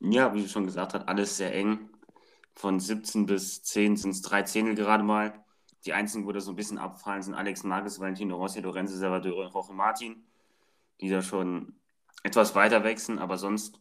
Ja, 0.00 0.32
wie 0.34 0.42
du 0.42 0.48
schon 0.48 0.64
gesagt 0.66 0.94
hast, 0.94 1.08
alles 1.08 1.36
sehr 1.36 1.54
eng. 1.54 1.90
Von 2.54 2.80
17 2.80 3.26
bis 3.26 3.62
10 3.64 3.96
sind 3.96 4.12
es 4.12 4.22
drei 4.22 4.42
Zehntel 4.42 4.74
gerade 4.74 5.04
mal. 5.04 5.44
Die 5.84 5.92
einzigen, 5.92 6.26
wo 6.26 6.32
da 6.32 6.40
so 6.40 6.52
ein 6.52 6.56
bisschen 6.56 6.78
abfallen, 6.78 7.22
sind 7.22 7.34
Alex 7.34 7.62
Marquez, 7.64 8.00
Valentino 8.00 8.36
Rossi, 8.36 8.60
Lorenzo 8.60 8.96
Salvador 8.96 9.44
und 9.44 9.52
Jorge 9.52 9.72
Martin, 9.74 10.24
die 11.00 11.10
da 11.10 11.20
schon 11.22 11.76
etwas 12.22 12.54
weiter 12.54 12.84
wechseln, 12.84 13.18
aber 13.18 13.36
sonst 13.38 13.80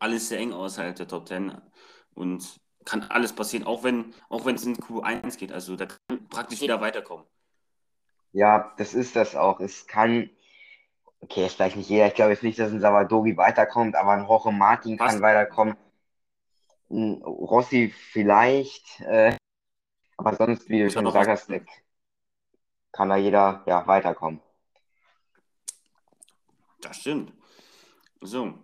alles 0.00 0.28
sehr 0.28 0.38
eng 0.38 0.52
außerhalb 0.52 0.96
der 0.96 1.08
Top 1.08 1.28
10 1.28 1.52
und 2.14 2.60
kann 2.88 3.02
alles 3.10 3.34
passieren, 3.34 3.66
auch 3.66 3.82
wenn 3.84 4.14
auch 4.30 4.46
wenn 4.46 4.54
es 4.54 4.64
in 4.64 4.76
Q1 4.76 5.38
geht. 5.38 5.52
Also 5.52 5.76
da 5.76 5.86
kann 5.86 6.26
praktisch 6.28 6.60
jeder 6.60 6.80
weiterkommen. 6.80 7.26
Ja, 8.32 8.72
das 8.78 8.94
ist 8.94 9.14
das 9.14 9.36
auch. 9.36 9.60
Es 9.60 9.86
kann, 9.86 10.30
okay, 11.20 11.46
ist 11.46 11.56
vielleicht 11.56 11.76
nicht 11.76 11.90
jeder. 11.90 12.06
Ich 12.06 12.14
glaube 12.14 12.32
jetzt 12.32 12.42
nicht, 12.42 12.58
dass 12.58 12.72
ein 12.72 12.80
Savadori 12.80 13.36
weiterkommt, 13.36 13.94
aber 13.94 14.12
ein 14.12 14.26
Jorge 14.26 14.52
Martin 14.52 14.96
kann 14.96 15.08
Passt. 15.08 15.20
weiterkommen. 15.20 15.76
Ein 16.90 17.22
Rossi 17.22 17.92
vielleicht. 18.12 19.00
Äh, 19.00 19.36
aber 20.16 20.34
sonst, 20.34 20.68
wie 20.68 20.80
du 20.80 20.90
schon 20.90 21.04
gesagt 21.04 21.28
hast, 21.28 21.50
kann 22.92 23.08
da 23.10 23.16
jeder 23.16 23.62
ja, 23.66 23.86
weiterkommen. 23.86 24.40
Das 26.80 26.96
stimmt. 26.96 27.32
So. 28.20 28.54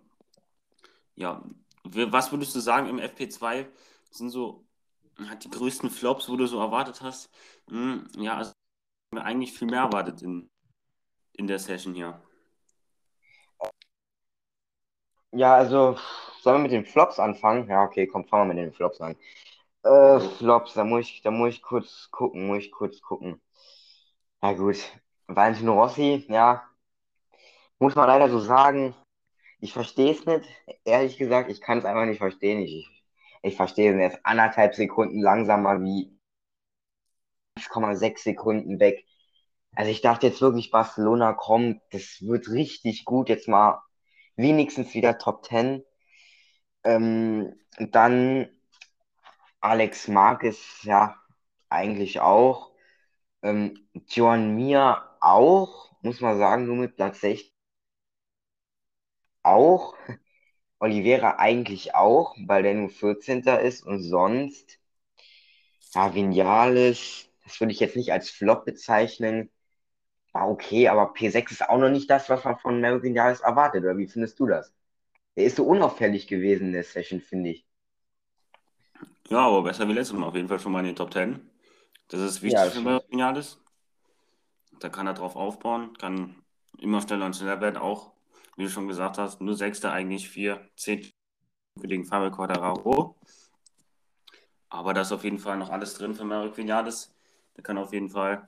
Ja, 1.15 1.43
was 1.83 2.31
würdest 2.31 2.55
du 2.55 2.59
sagen 2.59 2.89
im 2.89 2.99
FP2 2.99 3.67
sind 4.17 4.29
so 4.29 4.65
halt 5.27 5.43
die 5.43 5.49
größten 5.49 5.89
Flops, 5.89 6.29
wo 6.29 6.35
du 6.35 6.47
so 6.47 6.59
erwartet 6.59 7.01
hast? 7.01 7.29
Hm, 7.69 8.07
ja, 8.17 8.37
also 8.37 8.53
eigentlich 9.15 9.57
viel 9.57 9.67
mehr 9.69 9.81
erwartet 9.81 10.21
in, 10.21 10.49
in 11.33 11.47
der 11.47 11.59
Session 11.59 11.93
hier. 11.93 12.21
Ja, 15.31 15.55
also 15.55 15.97
sollen 16.41 16.57
wir 16.57 16.63
mit 16.63 16.71
den 16.71 16.85
Flops 16.85 17.19
anfangen? 17.19 17.67
Ja, 17.69 17.83
okay, 17.83 18.07
komm, 18.07 18.25
fangen 18.25 18.49
wir 18.49 18.53
mit 18.55 18.63
den 18.63 18.73
Flops 18.73 19.01
an. 19.01 19.15
Äh, 19.83 20.19
Flops, 20.19 20.73
da 20.73 20.83
muss 20.83 21.05
ich, 21.09 21.21
da 21.21 21.31
muss 21.31 21.55
ich 21.55 21.61
kurz 21.61 22.09
gucken, 22.11 22.47
muss 22.47 22.59
ich 22.59 22.71
kurz 22.71 23.01
gucken. 23.01 23.41
Na 24.41 24.53
gut, 24.53 24.77
Valentino 25.27 25.73
Rossi, 25.73 26.25
ja, 26.29 26.63
muss 27.79 27.95
man 27.95 28.07
leider 28.07 28.29
so 28.29 28.39
sagen, 28.39 28.95
ich 29.59 29.73
verstehe 29.73 30.11
es 30.11 30.25
nicht, 30.25 30.47
ehrlich 30.85 31.17
gesagt, 31.17 31.49
ich 31.49 31.61
kann 31.61 31.79
es 31.79 31.85
einfach 31.85 32.05
nicht 32.05 32.19
verstehen. 32.19 32.61
Ich, 32.61 32.89
ich 33.45 33.55
verstehe 33.55 33.93
es 33.93 33.99
erst 33.99 34.25
anderthalb 34.25 34.75
Sekunden 34.75 35.19
langsamer 35.21 35.81
wie 35.81 36.17
1,6 37.55 38.23
Sekunden 38.23 38.79
weg. 38.79 39.05
Also 39.75 39.91
ich 39.91 40.01
dachte 40.01 40.27
jetzt 40.27 40.41
wirklich, 40.41 40.71
Barcelona 40.71 41.33
kommt, 41.33 41.81
das 41.91 42.21
wird 42.21 42.49
richtig 42.49 43.05
gut, 43.05 43.29
jetzt 43.29 43.47
mal 43.47 43.81
wenigstens 44.35 44.93
wieder 44.93 45.17
Top 45.17 45.45
10. 45.45 45.83
Ähm, 46.83 47.55
dann 47.79 48.49
Alex 49.61 50.07
Marquez, 50.07 50.83
ja, 50.83 51.15
eigentlich 51.69 52.19
auch. 52.21 52.71
Ähm, 53.43 53.87
Joan 54.09 54.55
Mir 54.55 55.03
auch, 55.21 55.91
muss 56.01 56.21
man 56.21 56.37
sagen, 56.39 56.65
nur 56.67 56.77
mit 56.77 56.95
Platz 56.95 57.21
16 57.21 57.51
auch. 59.43 59.95
Oliveira 60.79 61.37
eigentlich 61.37 61.95
auch, 61.95 62.35
weil 62.47 62.63
der 62.63 62.75
nur 62.75 62.89
14. 62.89 63.59
ist 63.59 63.83
und 63.85 64.01
sonst, 64.01 64.79
ja, 65.93 66.13
Vinales, 66.13 67.29
das 67.43 67.59
würde 67.59 67.71
ich 67.73 67.79
jetzt 67.79 67.95
nicht 67.95 68.11
als 68.11 68.29
Flop 68.29 68.65
bezeichnen. 68.65 69.49
War 70.33 70.49
okay, 70.49 70.89
aber 70.89 71.13
P6 71.13 71.51
ist 71.51 71.69
auch 71.69 71.79
noch 71.79 71.89
nicht 71.89 72.09
das, 72.09 72.29
was 72.29 72.43
man 72.45 72.57
von 72.59 72.81
Maverick 72.81 73.03
Vinales 73.03 73.41
erwartet, 73.41 73.83
oder 73.83 73.97
wie 73.97 74.07
findest 74.07 74.39
du 74.39 74.47
das? 74.47 74.73
Er 75.35 75.45
ist 75.45 75.57
so 75.57 75.65
unauffällig 75.65 76.27
gewesen 76.27 76.67
in 76.67 76.73
der 76.73 76.83
Session, 76.83 77.21
finde 77.21 77.51
ich. 77.51 77.67
Ja, 79.29 79.39
aber 79.47 79.63
besser 79.63 79.87
wie 79.87 79.93
letztes 79.93 80.17
Mal 80.17 80.27
auf 80.27 80.35
jeden 80.35 80.47
Fall 80.47 80.59
schon 80.59 80.71
mal 80.71 80.79
in 80.79 80.85
den 80.87 80.95
Top 80.95 81.13
10. 81.13 81.49
Das 82.09 82.21
ist 82.21 82.41
wichtig 82.41 82.63
Ja, 82.63 82.71
für 82.71 82.71
stimmt. 82.71 83.05
Vinales. 83.09 83.59
Da 84.79 84.87
kann 84.87 85.05
er 85.07 85.13
drauf 85.13 85.35
aufbauen, 85.35 85.97
kann 85.97 86.41
immer 86.77 87.01
schneller 87.01 87.25
und 87.25 87.35
schneller 87.35 87.59
werden, 87.59 87.75
auch, 87.77 88.13
wie 88.55 88.63
du 88.63 88.69
schon 88.69 88.87
gesagt 88.87 89.17
hast, 89.17 89.41
nur 89.41 89.55
Sechster 89.55 89.91
eigentlich, 89.91 90.29
vier, 90.29 90.69
zehn 90.75 91.09
gegen 91.81 92.05
Fabio 92.05 92.31
Quadraro. 92.31 93.17
Aber 94.69 94.93
da 94.93 95.01
ist 95.01 95.11
auf 95.11 95.23
jeden 95.23 95.39
Fall 95.39 95.57
noch 95.57 95.71
alles 95.71 95.95
drin 95.95 96.13
für 96.13 96.23
Marek 96.23 96.55
Vinales. 96.57 97.13
Der 97.57 97.63
kann 97.63 97.77
auf 97.79 97.93
jeden 97.93 98.09
Fall 98.11 98.47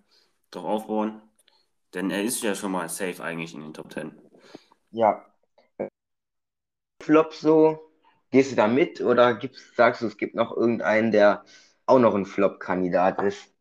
drauf 0.52 0.66
aufbauen. 0.66 1.22
Denn 1.94 2.12
er 2.12 2.24
ist 2.24 2.44
ja 2.44 2.56
schon 2.56 2.72
mal 2.74 2.90
safe 2.90 3.24
eigentlich 3.24 3.54
in 3.56 3.62
den 3.62 3.74
Top 3.74 3.92
10. 3.94 4.18
Ja. 4.92 5.26
Flop 7.02 7.34
so, 7.34 7.80
gehst 8.30 8.52
du 8.52 8.56
da 8.56 8.68
mit 8.68 9.02
oder 9.02 9.34
gibt's, 9.36 9.76
sagst 9.76 10.02
du, 10.04 10.06
es 10.08 10.18
gibt 10.18 10.36
noch 10.36 10.56
irgendeinen, 10.56 11.12
der 11.12 11.44
auch 11.88 11.98
noch 12.00 12.14
ein 12.16 12.26
Flop-Kandidat 12.28 13.20
ist? 13.24 13.52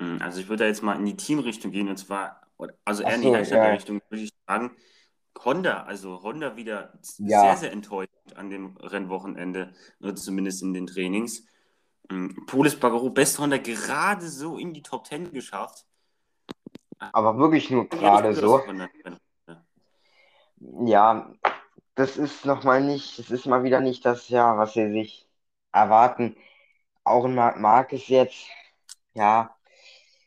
Hm, 0.00 0.18
Also 0.20 0.40
ich 0.40 0.48
würde 0.48 0.64
da 0.64 0.68
jetzt 0.68 0.82
mal 0.82 0.96
in 0.96 1.04
die 1.06 1.16
Teamrichtung 1.16 1.70
gehen 1.70 1.88
und 1.88 1.96
zwar, 1.96 2.40
also 2.84 3.02
eher 3.02 3.14
Ach 3.14 3.14
in 3.16 3.22
die 3.22 3.30
so, 3.30 3.30
Herstellerrichtung 3.30 4.00
ja. 4.00 4.00
würde 4.08 4.24
ich 4.24 4.30
sagen, 4.46 4.76
Honda, 5.42 5.84
also 5.84 6.22
Honda 6.22 6.56
wieder 6.56 6.92
Ja. 7.18 7.40
sehr, 7.40 7.56
sehr 7.56 7.72
enttäuscht 7.72 8.10
an 8.34 8.50
dem 8.50 8.76
Rennwochenende, 8.76 9.72
oder 10.00 10.14
zumindest 10.14 10.62
in 10.62 10.74
den 10.74 10.86
Trainings. 10.86 11.44
Hm, 12.10 12.46
Polis 12.46 12.76
Bagaro, 12.76 13.10
Best 13.10 13.38
Honda 13.38 13.58
gerade 13.58 14.28
so 14.28 14.58
in 14.58 14.74
die 14.74 14.82
Top 14.82 15.06
10 15.06 15.32
geschafft. 15.32 15.86
Aber 17.12 17.38
wirklich 17.38 17.70
nur 17.70 17.88
gerade 17.88 18.30
gut, 18.30 18.40
so. 18.40 18.62
Ja, 20.86 21.32
das 21.94 22.16
ist 22.16 22.44
nochmal 22.44 22.82
nicht, 22.82 23.18
das 23.18 23.30
ist 23.30 23.46
mal 23.46 23.64
wieder 23.64 23.80
nicht 23.80 24.04
das, 24.04 24.28
ja, 24.28 24.56
was 24.56 24.72
sie 24.72 24.90
sich 24.90 25.26
erwarten. 25.72 26.36
Auch 27.04 27.24
ein 27.24 27.34
Marc 27.34 27.58
Marquez 27.58 28.08
jetzt, 28.08 28.46
ja, 29.14 29.54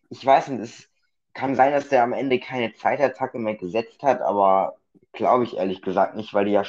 ich 0.09 0.25
weiß 0.25 0.49
nicht, 0.49 0.61
es 0.61 0.89
kann 1.33 1.55
sein, 1.55 1.71
dass 1.73 1.89
der 1.89 2.03
am 2.03 2.13
Ende 2.13 2.39
keine 2.39 2.73
Zeitattacke 2.73 3.39
mehr 3.39 3.55
gesetzt 3.55 4.03
hat, 4.03 4.21
aber 4.21 4.77
glaube 5.17 5.43
ich 5.43 5.57
ehrlich 5.57 5.81
gesagt 5.81 6.15
nicht, 6.15 6.33
weil 6.33 6.45
die 6.45 6.51
ja, 6.53 6.63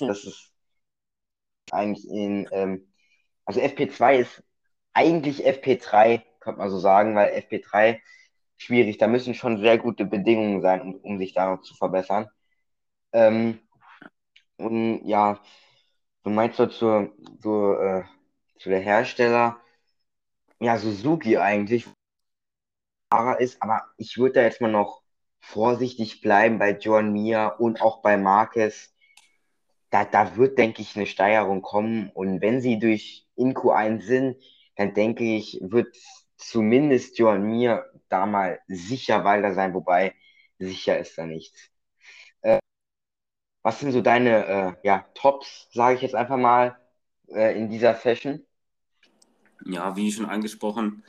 das 0.00 0.24
ist 0.24 0.52
eigentlich 1.70 2.08
in, 2.08 2.48
ähm, 2.52 2.92
also 3.44 3.60
FP2 3.60 4.18
ist 4.18 4.42
eigentlich 4.94 5.44
FP3, 5.46 6.22
könnte 6.40 6.58
man 6.58 6.70
so 6.70 6.78
sagen, 6.78 7.14
weil 7.16 7.30
FP3 7.34 8.00
schwierig, 8.56 8.98
da 8.98 9.06
müssen 9.08 9.34
schon 9.34 9.58
sehr 9.60 9.78
gute 9.78 10.04
Bedingungen 10.04 10.62
sein, 10.62 10.80
um, 10.82 10.94
um 10.96 11.18
sich 11.18 11.34
da 11.34 11.50
noch 11.56 11.62
zu 11.62 11.74
verbessern. 11.74 12.28
Ähm, 13.12 13.60
und 14.58 15.06
ja, 15.06 15.40
du 16.24 16.30
meinst 16.30 16.58
so 16.58 16.66
zu, 16.66 17.12
zu, 17.42 17.74
äh, 17.74 18.04
zu 18.60 18.70
der 18.70 18.80
Hersteller, 18.80 19.58
ja, 20.60 20.78
Suzuki 20.78 21.36
eigentlich, 21.38 21.86
ist, 23.38 23.62
aber 23.62 23.82
ich 23.96 24.16
würde 24.18 24.34
da 24.34 24.42
jetzt 24.42 24.60
mal 24.60 24.70
noch 24.70 25.02
vorsichtig 25.44 26.20
bleiben 26.20 26.58
bei 26.58 26.76
Joan 26.76 27.12
Mir 27.12 27.56
und 27.58 27.82
auch 27.82 28.00
bei 28.02 28.16
Marquez. 28.16 28.92
Da, 29.90 30.04
da 30.04 30.36
wird, 30.36 30.58
denke 30.58 30.82
ich, 30.82 30.96
eine 30.96 31.06
Steigerung 31.06 31.62
kommen. 31.62 32.10
Und 32.10 32.40
wenn 32.40 32.60
sie 32.60 32.78
durch 32.78 33.26
in 33.36 33.54
Q1 33.54 34.02
sind, 34.02 34.36
dann 34.76 34.94
denke 34.94 35.24
ich, 35.24 35.58
wird 35.60 35.94
zumindest 36.36 37.18
Joan 37.18 37.42
Mir 37.42 37.84
da 38.08 38.26
mal 38.26 38.60
sicher 38.66 39.24
weiter 39.24 39.54
sein, 39.54 39.74
wobei 39.74 40.14
sicher 40.58 40.98
ist 40.98 41.16
da 41.18 41.26
nichts. 41.26 41.70
Äh, 42.40 42.58
was 43.62 43.80
sind 43.80 43.92
so 43.92 44.00
deine 44.00 44.46
äh, 44.46 44.72
ja, 44.82 45.06
Tops, 45.14 45.68
sage 45.72 45.96
ich 45.96 46.02
jetzt 46.02 46.14
einfach 46.14 46.38
mal, 46.38 46.76
äh, 47.28 47.56
in 47.56 47.68
dieser 47.68 47.94
Session? 47.94 48.44
Ja, 49.66 49.94
wie 49.94 50.10
schon 50.10 50.26
angesprochen, 50.26 51.04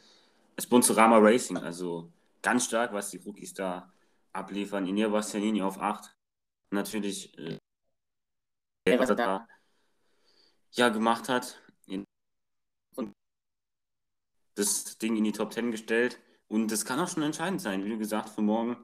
Sponsorama 0.60 1.18
Racing, 1.18 1.58
also 1.58 2.12
ganz 2.42 2.66
stark, 2.66 2.94
was 2.94 3.10
die 3.10 3.18
Rookies 3.18 3.54
da 3.54 3.92
abliefern. 4.36 4.86
Inia 4.86 5.10
Bastianini 5.10 5.62
auf 5.62 5.80
8. 5.80 6.16
Natürlich, 6.72 7.38
äh, 7.38 7.60
was 8.98 9.10
er 9.10 9.16
da 9.16 9.48
ja 10.72 10.90
gemacht 10.90 11.30
hat. 11.30 11.62
In, 11.88 12.06
und 12.96 13.14
das 14.56 14.98
Ding 14.98 15.16
in 15.16 15.24
die 15.24 15.32
Top 15.32 15.54
10 15.54 15.72
gestellt. 15.72 16.20
Und 16.48 16.72
das 16.72 16.86
kann 16.86 17.00
auch 17.00 17.08
schon 17.08 17.24
entscheidend 17.24 17.62
sein, 17.62 17.84
wie 17.86 17.98
gesagt, 17.98 18.30
für 18.30 18.42
morgen 18.42 18.78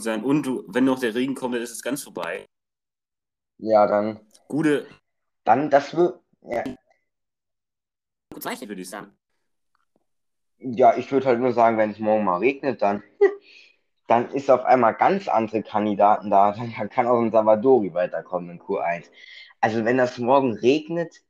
sein. 0.00 0.24
Und 0.24 0.44
du, 0.44 0.64
wenn 0.68 0.84
noch 0.84 0.98
der 0.98 1.14
Regen 1.14 1.34
kommt, 1.34 1.54
dann 1.54 1.62
ist 1.62 1.70
es 1.70 1.82
ganz 1.82 2.02
vorbei. 2.02 2.46
Ja, 3.58 3.86
dann, 3.86 4.20
Gute 4.48 4.86
dann 5.44 5.70
das 5.70 5.94
wird, 5.96 6.20
ja, 6.42 6.64
Zeichen, 8.40 8.68
würde 8.68 8.82
ich 8.82 8.90
sagen. 8.90 9.16
Ja, 10.58 10.96
ich 10.96 11.10
würde 11.12 11.26
halt 11.26 11.40
nur 11.40 11.52
sagen, 11.52 11.78
wenn 11.78 11.90
es 11.90 11.98
morgen 11.98 12.24
mal 12.24 12.38
regnet, 12.38 12.82
dann, 12.82 13.02
dann 14.08 14.30
ist 14.32 14.50
auf 14.50 14.64
einmal 14.64 14.94
ganz 14.94 15.28
andere 15.28 15.62
Kandidaten 15.62 16.30
da. 16.30 16.52
Dann 16.78 16.90
kann 16.90 17.06
auch 17.08 17.20
ein 17.20 17.32
Salvadori 17.32 17.94
weiterkommen 17.94 18.50
in 18.50 18.58
Q1. 18.58 19.10
Also 19.60 19.84
wenn 19.84 19.98
das 19.98 20.18
morgen 20.18 20.54
regnet, 20.54 21.22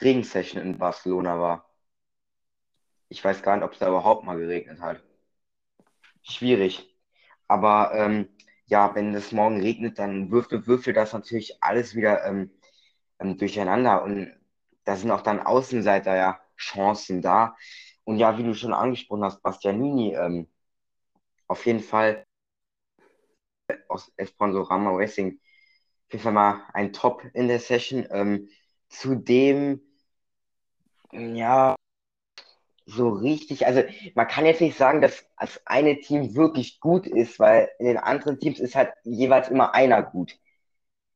Regensession 0.00 0.62
in 0.62 0.78
Barcelona 0.78 1.38
war. 1.38 1.68
Ich 3.08 3.24
weiß 3.24 3.42
gar 3.42 3.56
nicht, 3.56 3.64
ob 3.64 3.72
es 3.72 3.80
da 3.80 3.88
überhaupt 3.88 4.22
mal 4.24 4.38
geregnet 4.38 4.80
hat. 4.80 5.02
Schwierig. 6.22 6.94
Aber 7.48 7.92
ähm, 7.94 8.28
ja, 8.66 8.94
wenn 8.94 9.14
es 9.14 9.32
morgen 9.32 9.60
regnet, 9.60 9.98
dann 9.98 10.30
würfelt, 10.30 10.66
würfelt 10.66 10.96
das 10.96 11.12
natürlich 11.12 11.62
alles 11.62 11.94
wieder 11.94 12.24
ähm, 12.26 12.50
ähm, 13.20 13.38
durcheinander. 13.38 14.02
Und 14.04 14.32
da 14.86 14.96
sind 14.96 15.10
auch 15.10 15.20
dann 15.22 15.40
Außenseiter 15.40 16.16
ja 16.16 16.40
Chancen 16.56 17.20
da. 17.20 17.56
Und 18.04 18.18
ja, 18.18 18.38
wie 18.38 18.44
du 18.44 18.54
schon 18.54 18.72
angesprochen 18.72 19.24
hast, 19.24 19.42
Bastianini, 19.42 20.14
ähm, 20.14 20.48
auf 21.48 21.66
jeden 21.66 21.80
Fall 21.80 22.24
aus 23.88 24.12
Esponsorama 24.16 24.90
Racing, 24.92 25.40
auf 26.06 26.12
jeden 26.12 26.22
Fall 26.22 26.32
mal 26.32 26.62
ein 26.72 26.92
Top 26.92 27.24
in 27.34 27.48
der 27.48 27.58
Session. 27.60 28.06
Ähm, 28.10 28.48
zudem, 28.88 29.80
ja, 31.12 31.74
so 32.86 33.08
richtig, 33.08 33.66
also 33.66 33.82
man 34.14 34.28
kann 34.28 34.46
jetzt 34.46 34.60
nicht 34.60 34.78
sagen, 34.78 35.00
dass 35.00 35.26
das 35.38 35.60
eine 35.66 35.98
Team 35.98 36.36
wirklich 36.36 36.78
gut 36.78 37.06
ist, 37.08 37.40
weil 37.40 37.68
in 37.80 37.86
den 37.86 37.98
anderen 37.98 38.38
Teams 38.38 38.60
ist 38.60 38.76
halt 38.76 38.92
jeweils 39.02 39.48
immer 39.48 39.74
einer 39.74 40.02
gut. 40.02 40.38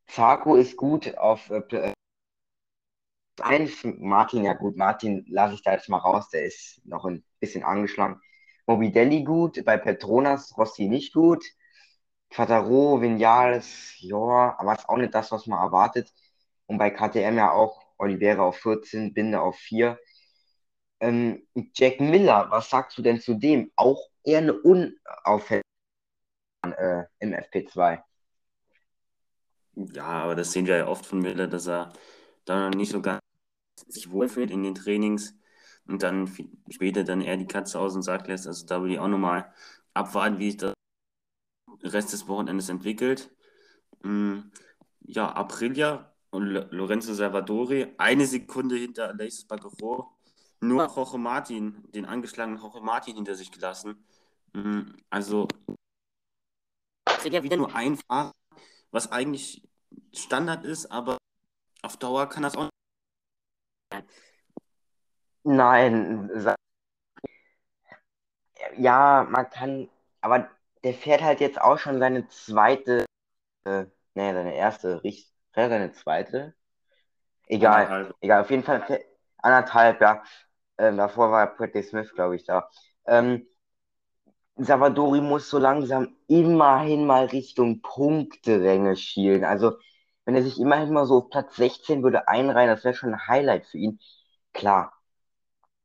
Zarko 0.09 0.57
ist 0.57 0.77
gut 0.77 1.17
auf 1.17 1.51
äh, 1.51 1.93
1, 3.43 3.85
Martin, 3.99 4.45
ja 4.45 4.55
gut, 4.55 4.77
Martin 4.77 5.25
lasse 5.29 5.55
ich 5.55 5.63
da 5.63 5.73
jetzt 5.73 5.89
mal 5.89 5.99
raus, 5.99 6.29
der 6.31 6.45
ist 6.45 6.81
noch 6.85 7.05
ein 7.05 7.25
bisschen 7.41 7.65
angeschlagen. 7.65 8.21
Mobidelli 8.67 9.25
gut, 9.25 9.65
bei 9.65 9.77
Petronas 9.77 10.57
Rossi 10.57 10.89
nicht 10.89 11.13
gut. 11.13 11.45
Quattaro, 12.31 13.01
Vinales, 13.01 13.95
ja, 13.99 14.57
aber 14.59 14.75
ist 14.75 14.89
auch 14.89 14.97
nicht 14.97 15.15
das, 15.15 15.33
was 15.33 15.47
man 15.47 15.59
erwartet. 15.59 16.13
Und 16.67 16.79
bei 16.79 16.91
KTM 16.91 17.37
ja 17.37 17.51
auch 17.53 17.83
Oliveira 17.99 18.45
auf 18.45 18.59
14, 18.59 19.13
Binde 19.13 19.41
auf 19.41 19.57
4. 19.57 19.99
Ähm, 21.01 21.47
Jack 21.75 22.01
Miller, 22.01 22.47
was 22.51 22.71
sagst 22.71 22.97
du 22.99 23.03
denn 23.03 23.21
zu 23.21 23.35
dem? 23.35 23.73
Auch 23.77 24.09
eher 24.23 24.39
eine 24.39 24.55
Unauffälligkeit 24.55 25.65
äh, 26.63 27.05
im 27.19 27.33
FP2. 27.33 28.05
Ja, 29.75 30.05
aber 30.05 30.35
das 30.37 30.53
sehen 30.53 30.67
wir 30.67 30.77
ja 30.77 30.87
oft 30.87 31.07
von 31.07 31.21
Miller, 31.21 31.47
dass 31.49 31.67
er 31.67 31.93
da 32.45 32.69
noch 32.69 32.77
nicht 32.77 32.93
so 32.93 33.01
ganz 33.01 33.21
sich 33.89 34.11
wohlfühlt 34.11 34.51
in 34.51 34.63
den 34.63 34.75
Trainings 34.75 35.35
und 35.87 36.03
dann 36.03 36.31
später 36.71 37.05
dann 37.05 37.21
eher 37.21 37.37
die 37.37 37.47
Katze 37.47 37.79
aus 37.79 37.93
dem 37.95 38.03
Sack 38.03 38.29
lässt. 38.29 38.47
Also 38.47 38.67
da 38.67 38.83
will 38.83 38.93
ich 38.93 38.99
auch 38.99 39.09
nochmal 39.09 39.53
abwarten, 39.95 40.39
wie 40.39 40.51
sich 40.51 40.59
der 40.59 40.75
Rest 41.83 42.13
des 42.13 42.29
Wochenendes 42.29 42.69
entwickelt. 42.69 43.31
Mm, 44.03 44.41
ja, 45.03 45.33
Aprilia 45.33 46.13
und 46.31 46.45
Lorenzo 46.71 47.15
Salvadori, 47.15 47.95
eine 47.99 48.27
Sekunde 48.27 48.77
hinter 48.77 49.09
Alexis 49.09 49.47
Bagero, 49.47 50.17
nur 50.61 50.87
Jorge 50.87 51.19
Martin, 51.19 51.85
den 51.93 52.05
angeschlagenen 52.05 52.61
Jorge 52.61 52.81
Martin 52.81 53.17
hinter 53.17 53.35
sich 53.35 53.51
gelassen. 53.51 54.05
Mm, 54.53 54.83
also 55.11 55.49
ja 57.29 57.43
wieder 57.43 57.57
nur 57.57 57.75
ein 57.75 57.97
Fahrer, 57.97 58.33
was 58.91 59.13
eigentlich 59.13 59.63
Standard 60.13 60.65
ist, 60.65 60.87
aber 60.87 61.19
auf 61.83 61.97
Dauer 61.97 62.29
kann 62.29 62.43
das 62.43 62.57
auch 62.57 62.70
Nein, 65.45 66.31
ja, 68.77 69.27
man 69.29 69.49
kann, 69.51 69.89
aber 70.21 70.49
der 70.85 70.95
fährt 70.95 71.23
halt 71.23 71.41
jetzt 71.41 71.61
auch 71.61 71.79
schon 71.79 71.99
seine 71.99 72.29
zweite, 72.29 73.07
äh, 73.65 73.87
nee, 74.15 74.35
seine 74.35 74.55
erste, 74.55 75.03
richtig, 75.05 75.33
seine 75.55 75.93
zweite. 75.93 76.55
Egal, 77.49 77.87
anderthalb. 77.87 78.17
egal, 78.21 78.43
auf 78.43 78.51
jeden 78.51 78.65
Fall 78.65 78.85
anderthalb, 79.39 80.01
ja. 80.01 80.23
Ähm, 80.79 80.97
davor 80.97 81.31
war 81.33 81.47
Pretty 81.57 81.83
Smith, 81.83 82.13
glaube 82.15 82.37
ich, 82.37 82.45
da. 82.45 82.71
Ähm, 83.07 83.47
Savadori 84.57 85.21
muss 85.21 85.49
so 85.49 85.59
langsam 85.59 86.17
immerhin 86.29 87.07
mal 87.07 87.27
Richtung 87.27 87.81
Punkteränge 87.83 88.97
schielen. 88.97 89.45
Also, 89.45 89.79
wenn 90.31 90.37
er 90.37 90.45
sich 90.45 90.61
immerhin 90.61 90.93
mal 90.93 91.07
so 91.07 91.19
auf 91.19 91.29
Platz 91.29 91.57
16 91.57 92.05
würde 92.05 92.29
einreihen, 92.29 92.71
das 92.71 92.85
wäre 92.85 92.95
schon 92.95 93.13
ein 93.13 93.27
Highlight 93.27 93.67
für 93.67 93.79
ihn. 93.79 93.99
Klar, 94.53 94.93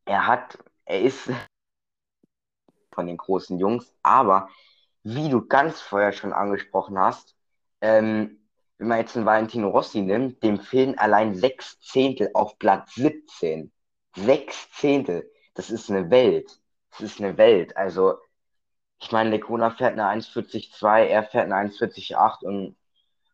er 0.05 0.27
hat, 0.27 0.59
er 0.85 1.01
ist 1.01 1.31
von 2.93 3.07
den 3.07 3.17
großen 3.17 3.57
Jungs, 3.57 3.91
aber 4.03 4.49
wie 5.01 5.29
du 5.29 5.47
ganz 5.47 5.81
vorher 5.81 6.11
schon 6.11 6.31
angesprochen 6.31 6.99
hast, 6.99 7.35
ähm, 7.81 8.37
wenn 8.77 8.87
man 8.87 8.99
jetzt 8.99 9.17
einen 9.17 9.25
Valentino 9.25 9.69
Rossi 9.69 10.01
nimmt, 10.01 10.43
dem 10.43 10.59
fehlen 10.59 10.95
allein 10.99 11.33
sechs 11.33 11.79
Zehntel 11.79 12.29
auf 12.35 12.59
Platz 12.59 12.93
17. 12.93 13.71
Sechs 14.15 14.69
Zehntel. 14.73 15.27
Das 15.55 15.71
ist 15.71 15.89
eine 15.89 16.11
Welt. 16.11 16.59
Das 16.91 17.01
ist 17.01 17.19
eine 17.19 17.35
Welt. 17.39 17.75
Also, 17.77 18.19
ich 18.99 19.11
meine, 19.11 19.31
Lecona 19.31 19.71
fährt 19.71 19.93
eine 19.93 20.21
1,42, 20.21 21.07
er 21.07 21.23
fährt 21.23 21.51
eine 21.51 21.67
1,48 21.71 22.45
und 22.45 22.77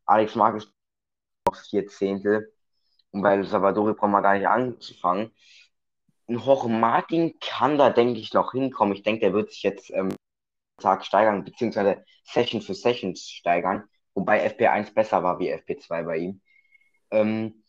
Alex 0.06 0.36
Marquez 0.36 0.72
auf 1.52 1.60
vier 1.70 1.88
Zehntel. 1.88 2.54
Und 3.12 3.22
bei 3.22 3.42
Salvadori 3.44 3.94
brauchen 3.94 4.12
wir 4.12 4.22
gar 4.22 4.36
nicht 4.36 4.48
anzufangen 4.48 5.32
ein 6.32 6.40
Jorge 6.40 6.70
Martin 6.70 7.40
kann 7.40 7.78
da, 7.78 7.90
denke 7.90 8.20
ich, 8.20 8.34
noch 8.34 8.54
hinkommen. 8.54 8.96
Ich 8.96 9.04
denke, 9.04 9.22
der 9.22 9.34
wird 9.34 9.52
sich 9.52 9.64
jetzt 9.64 9.92
ähm, 9.92 10.16
Tag 10.80 11.06
steigern, 11.06 11.44
beziehungsweise 11.44 12.04
Session 12.24 12.62
für 12.62 12.74
Session 12.74 13.16
steigern, 13.16 13.88
wobei 14.16 14.48
FP1 14.48 14.94
besser 14.94 15.24
war 15.24 15.40
wie 15.40 15.54
FP2 15.54 16.04
bei 16.04 16.18
ihm. 16.18 16.42
Ähm, 17.12 17.64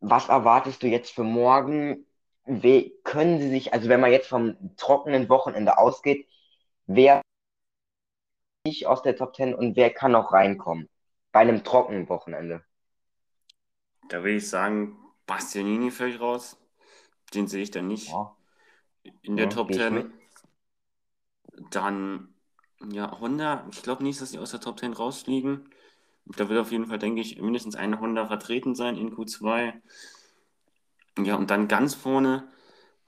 was 0.00 0.28
erwartest 0.28 0.82
du 0.82 0.88
jetzt 0.88 1.12
für 1.12 1.24
morgen? 1.24 2.06
We 2.46 2.92
können 3.04 3.38
sie 3.38 3.50
sich, 3.50 3.74
also 3.74 3.88
wenn 3.88 4.00
man 4.00 4.12
jetzt 4.12 4.28
vom 4.28 4.76
trockenen 4.76 5.28
Wochenende 5.28 5.78
ausgeht, 5.78 6.26
wer 6.86 7.22
nicht 8.66 8.86
aus 8.86 9.02
der 9.02 9.16
Top 9.16 9.36
10 9.36 9.54
und 9.54 9.76
wer 9.76 9.90
kann 9.90 10.12
noch 10.12 10.32
reinkommen 10.32 10.88
bei 11.32 11.40
einem 11.40 11.64
trockenen 11.64 12.08
Wochenende? 12.08 12.64
Da 14.10 14.22
will 14.24 14.36
ich 14.36 14.48
sagen, 14.48 14.98
Bastianini 15.26 15.90
fällt 15.90 16.20
raus. 16.20 16.58
Den 17.32 17.46
sehe 17.46 17.62
ich 17.62 17.70
dann 17.70 17.86
nicht 17.86 18.08
ja. 18.08 18.36
in 19.22 19.36
der 19.36 19.46
ja, 19.46 19.50
Top 19.50 19.72
10. 19.72 20.12
Dann, 21.70 22.34
ja, 22.90 23.18
Honda, 23.20 23.66
ich 23.70 23.82
glaube 23.82 24.02
nicht, 24.02 24.20
dass 24.20 24.32
sie 24.32 24.38
aus 24.38 24.50
der 24.50 24.60
Top 24.60 24.80
10 24.80 24.92
rausfliegen. 24.92 25.70
Da 26.24 26.48
wird 26.48 26.60
auf 26.60 26.72
jeden 26.72 26.86
Fall, 26.86 26.98
denke 26.98 27.20
ich, 27.20 27.40
mindestens 27.40 27.76
eine 27.76 28.00
Honda 28.00 28.26
vertreten 28.26 28.74
sein 28.74 28.96
in 28.96 29.14
Q2. 29.14 29.80
Ja, 31.22 31.36
und 31.36 31.50
dann 31.50 31.68
ganz 31.68 31.94
vorne 31.94 32.48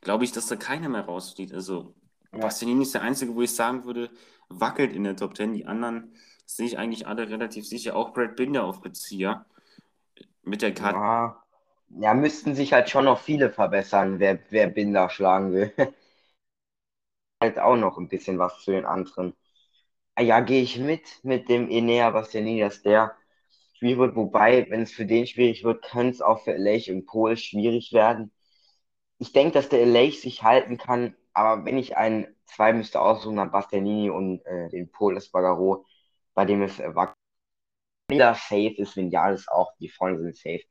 glaube 0.01 0.25
ich, 0.25 0.33
dass 0.33 0.47
da 0.47 0.57
keiner 0.57 0.89
mehr 0.89 1.05
rausfliegt. 1.05 1.53
Also, 1.53 1.95
ja. 2.33 2.39
Bastianini 2.39 2.83
ist 2.83 2.95
der 2.95 3.03
Einzige, 3.03 3.35
wo 3.35 3.43
ich 3.43 3.55
sagen 3.55 3.85
würde, 3.85 4.11
wackelt 4.49 4.93
in 4.93 5.05
der 5.05 5.17
Top 5.17 5.37
10. 5.37 5.55
Die 5.55 5.67
anderen 5.67 6.15
sehe 6.47 6.67
ich 6.67 6.79
eigentlich 6.79 7.07
alle 7.09 7.29
relativ 7.29 7.67
sicher. 7.67 7.97
Auch 7.97 8.13
Brad 8.13 8.37
Binder 8.37 8.65
auf 8.65 8.83
Bezieher. 8.83 9.47
Mit 10.45 10.63
der 10.63 10.75
Karte. 10.75 10.99
Ja 10.99 11.43
ja, 12.01 12.15
müssten 12.15 12.55
sich 12.55 12.73
halt 12.73 12.89
schon 12.89 13.05
noch 13.05 13.21
viele 13.21 13.51
verbessern, 13.51 14.19
wer, 14.19 14.39
wer 14.51 14.67
Binder 14.69 15.11
schlagen 15.11 15.53
will. 15.53 15.73
halt 17.41 17.59
auch 17.59 17.77
noch 17.77 17.99
ein 17.99 18.09
bisschen 18.09 18.39
was 18.39 18.63
zu 18.63 18.71
den 18.73 18.85
anderen. 18.87 19.35
Ah 20.15 20.23
ja, 20.23 20.41
gehe 20.41 20.63
ich 20.63 20.79
mit, 20.79 21.03
mit 21.25 21.49
dem 21.49 21.71
Enea 21.71 22.11
Bastianini, 22.11 22.61
dass 22.61 22.83
der 22.83 23.17
schwierig 23.75 23.99
wird. 23.99 24.17
Wobei, 24.17 24.67
wenn 24.71 24.83
es 24.83 24.93
für 24.93 25.07
den 25.07 25.27
schwierig 25.27 25.65
wird, 25.65 25.85
könnte 25.85 26.11
es 26.15 26.23
auch 26.23 26.45
für 26.45 26.55
Elech 26.55 26.91
und 26.91 27.07
Kohl 27.07 27.37
schwierig 27.37 27.93
werden. 27.93 28.33
Ich 29.19 29.33
denke, 29.33 29.55
dass 29.55 29.69
der 29.71 29.83
Elech 29.83 30.21
sich 30.21 30.43
halten 30.43 30.79
kann, 30.79 31.17
aber 31.35 31.65
wenn 31.67 31.79
ich 31.79 31.97
einen, 31.97 32.29
zwei 32.47 32.73
müsste 32.73 33.01
aussuchen, 33.01 33.37
dann 33.37 33.53
Bastianini 33.53 34.11
und 34.11 34.45
äh, 34.47 34.69
den 34.71 34.91
Pol 34.93 35.17
Espargaro, 35.17 35.87
bei 36.35 36.45
dem 36.45 36.63
es 36.63 36.81
äh, 36.81 36.95
Wackel 38.19 38.35
safe 38.35 38.75
ist, 38.77 38.97
Vinales 38.97 39.49
auch, 39.49 39.73
die 39.79 39.89
vorne 39.89 40.19
sind 40.19 40.37
safe 40.37 40.63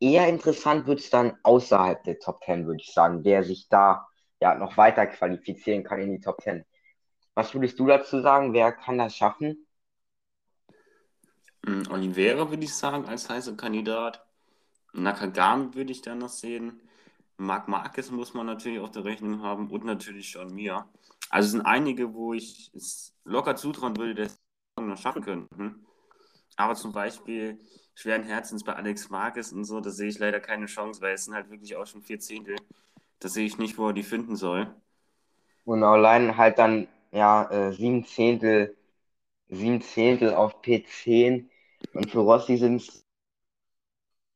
eher 0.00 0.28
interessant 0.28 0.86
wird 0.86 1.00
es 1.00 1.10
dann 1.10 1.36
außerhalb 1.42 2.02
der 2.04 2.18
Top 2.18 2.42
10, 2.44 2.66
würde 2.66 2.82
ich 2.82 2.92
sagen, 2.92 3.24
wer 3.24 3.42
sich 3.44 3.68
da 3.68 4.06
ja 4.40 4.54
noch 4.54 4.76
weiter 4.76 5.06
qualifizieren 5.06 5.84
kann 5.84 6.00
in 6.00 6.12
die 6.12 6.20
Top 6.20 6.40
10. 6.40 6.64
Was 7.34 7.54
würdest 7.54 7.78
du 7.78 7.86
dazu 7.86 8.20
sagen? 8.20 8.52
Wer 8.52 8.72
kann 8.72 8.98
das 8.98 9.16
schaffen? 9.16 9.66
Hm, 11.66 11.84
Oliveira 11.90 12.48
würde 12.48 12.64
ich 12.64 12.74
sagen, 12.74 13.06
als 13.06 13.28
heißer 13.28 13.56
Kandidat. 13.56 14.24
Nakagami 14.92 15.74
würde 15.74 15.92
ich 15.92 16.02
dann 16.02 16.18
noch 16.18 16.28
sehen. 16.28 16.80
Marc 17.36 17.68
Marquez 17.68 18.10
muss 18.10 18.34
man 18.34 18.46
natürlich 18.46 18.80
auf 18.80 18.90
der 18.90 19.04
Rechnung 19.04 19.42
haben 19.42 19.70
und 19.70 19.84
natürlich 19.84 20.30
schon 20.30 20.54
mir. 20.54 20.88
Also 21.30 21.46
es 21.46 21.52
sind 21.52 21.62
einige, 21.62 22.14
wo 22.14 22.32
ich 22.32 22.72
es 22.74 23.14
locker 23.24 23.54
zutrauen 23.54 23.96
würde, 23.96 24.14
dass 24.14 24.40
sie 24.76 24.84
noch 24.84 24.98
schaffen 24.98 25.22
könnten. 25.22 25.86
Aber 26.58 26.74
zum 26.74 26.92
Beispiel 26.92 27.60
schweren 27.94 28.24
Herzens 28.24 28.64
bei 28.64 28.74
Alex 28.74 29.10
Marquez 29.10 29.52
und 29.52 29.64
so, 29.64 29.80
da 29.80 29.90
sehe 29.90 30.08
ich 30.08 30.18
leider 30.18 30.40
keine 30.40 30.66
Chance, 30.66 31.00
weil 31.00 31.14
es 31.14 31.24
sind 31.24 31.34
halt 31.34 31.50
wirklich 31.50 31.76
auch 31.76 31.86
schon 31.86 32.02
vier 32.02 32.18
Zehntel. 32.18 32.56
Da 33.20 33.28
sehe 33.28 33.46
ich 33.46 33.58
nicht, 33.58 33.78
wo 33.78 33.86
er 33.88 33.92
die 33.92 34.02
finden 34.02 34.34
soll. 34.34 34.74
Und 35.64 35.84
allein 35.84 36.36
halt 36.36 36.58
dann, 36.58 36.88
ja, 37.12 37.48
äh, 37.50 37.72
sieben 37.72 38.04
Zehntel, 38.04 38.76
sieben 39.48 39.80
Zehntel 39.82 40.34
auf 40.34 40.60
P10. 40.60 41.48
Und 41.94 42.10
für 42.10 42.20
Rossi 42.20 42.56
sind 42.56 42.82
es, 42.82 43.04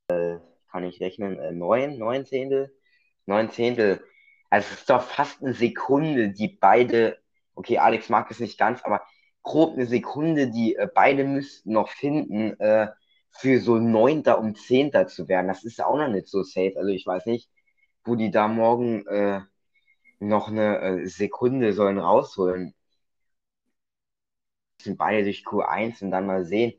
äh, 0.08 0.38
kann 0.70 0.84
ich 0.84 1.00
rechnen, 1.00 1.40
äh, 1.40 1.50
neun, 1.50 1.98
neun 1.98 2.24
Zehntel? 2.24 2.72
Neun 3.26 3.50
Zehntel. 3.50 4.04
Also 4.48 4.68
es 4.72 4.80
ist 4.80 4.90
doch 4.90 5.02
fast 5.02 5.42
eine 5.42 5.54
Sekunde, 5.54 6.28
die 6.30 6.48
beide, 6.48 7.18
okay, 7.56 7.78
Alex 7.78 8.08
Marquez 8.10 8.38
nicht 8.38 8.58
ganz, 8.58 8.80
aber 8.84 9.02
grob 9.42 9.74
eine 9.74 9.86
Sekunde, 9.86 10.50
die 10.50 10.76
äh, 10.76 10.88
beide 10.94 11.24
müssten 11.24 11.72
noch 11.72 11.88
finden, 11.90 12.58
äh, 12.60 12.88
für 13.32 13.60
so 13.60 13.78
Neunter 13.78 14.38
und 14.40 14.58
Zehnter 14.58 15.06
zu 15.08 15.28
werden, 15.28 15.48
das 15.48 15.64
ist 15.64 15.82
auch 15.82 15.96
noch 15.96 16.08
nicht 16.08 16.28
so 16.28 16.42
safe. 16.42 16.74
Also 16.76 16.90
ich 16.90 17.06
weiß 17.06 17.26
nicht, 17.26 17.50
wo 18.04 18.14
die 18.16 18.30
da 18.30 18.48
morgen 18.48 19.06
äh, 19.06 19.40
noch 20.20 20.48
eine 20.48 20.80
äh, 20.80 21.06
Sekunde 21.08 21.72
sollen 21.74 21.98
rausholen. 21.98 22.74
Sind 24.82 24.98
beide 24.98 25.24
durch 25.24 25.44
Q1 25.44 26.02
und 26.02 26.10
dann 26.10 26.26
mal 26.26 26.44
sehen. 26.44 26.74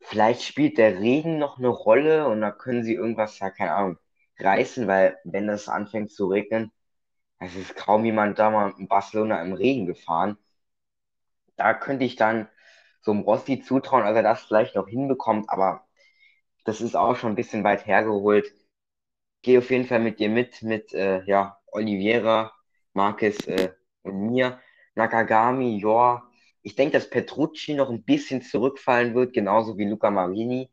Vielleicht 0.00 0.42
spielt 0.42 0.78
der 0.78 1.00
Regen 1.00 1.38
noch 1.38 1.58
eine 1.58 1.68
Rolle 1.68 2.28
und 2.28 2.40
da 2.40 2.50
können 2.50 2.84
sie 2.84 2.94
irgendwas, 2.94 3.38
ja, 3.38 3.50
keine 3.50 3.72
Ahnung, 3.74 3.98
reißen, 4.38 4.86
weil 4.88 5.18
wenn 5.24 5.46
das 5.46 5.68
anfängt 5.68 6.12
zu 6.12 6.26
regnen, 6.28 6.72
es 7.40 7.56
ist 7.56 7.76
kaum 7.76 8.04
jemand 8.06 8.38
da 8.38 8.50
mal 8.50 8.74
in 8.78 8.88
Barcelona 8.88 9.42
im 9.42 9.54
Regen 9.54 9.86
gefahren. 9.86 10.38
Da 11.56 11.74
könnte 11.74 12.04
ich 12.04 12.16
dann 12.16 12.48
so 13.02 13.12
einem 13.12 13.22
Rossi 13.22 13.60
zutrauen, 13.62 14.04
dass 14.04 14.16
er 14.16 14.22
das 14.22 14.44
vielleicht 14.44 14.76
noch 14.76 14.88
hinbekommt, 14.88 15.50
aber 15.50 15.86
das 16.64 16.80
ist 16.80 16.96
auch 16.96 17.16
schon 17.16 17.32
ein 17.32 17.36
bisschen 17.36 17.64
weit 17.64 17.86
hergeholt. 17.86 18.52
Gehe 19.42 19.58
auf 19.58 19.70
jeden 19.70 19.86
Fall 19.86 20.00
mit 20.00 20.20
dir 20.20 20.28
mit, 20.28 20.62
mit 20.62 20.92
äh, 20.94 21.22
ja, 21.24 21.58
Oliveira, 21.66 22.52
Marquez 22.94 23.46
äh, 23.48 23.72
und 24.02 24.30
mir. 24.30 24.60
Nakagami, 24.94 25.80
ja. 25.82 26.22
Ich 26.62 26.76
denke, 26.76 26.92
dass 26.94 27.10
Petrucci 27.10 27.74
noch 27.74 27.90
ein 27.90 28.04
bisschen 28.04 28.42
zurückfallen 28.42 29.14
wird, 29.14 29.32
genauso 29.34 29.78
wie 29.78 29.86
Luca 29.86 30.10
Marini. 30.10 30.70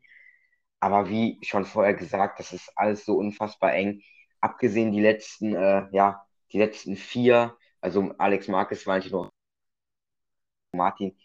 Aber 0.80 1.08
wie 1.10 1.38
schon 1.42 1.64
vorher 1.64 1.94
gesagt, 1.94 2.40
das 2.40 2.52
ist 2.52 2.72
alles 2.76 3.04
so 3.04 3.16
unfassbar 3.16 3.74
eng. 3.74 4.02
Abgesehen 4.40 4.92
die 4.92 5.02
letzten, 5.02 5.54
äh, 5.54 5.88
ja, 5.92 6.24
die 6.52 6.58
letzten 6.58 6.96
vier, 6.96 7.56
also 7.80 8.14
Alex 8.18 8.48
Marquez, 8.48 8.86
Valentino 8.86 9.30
Martin, 10.72 11.16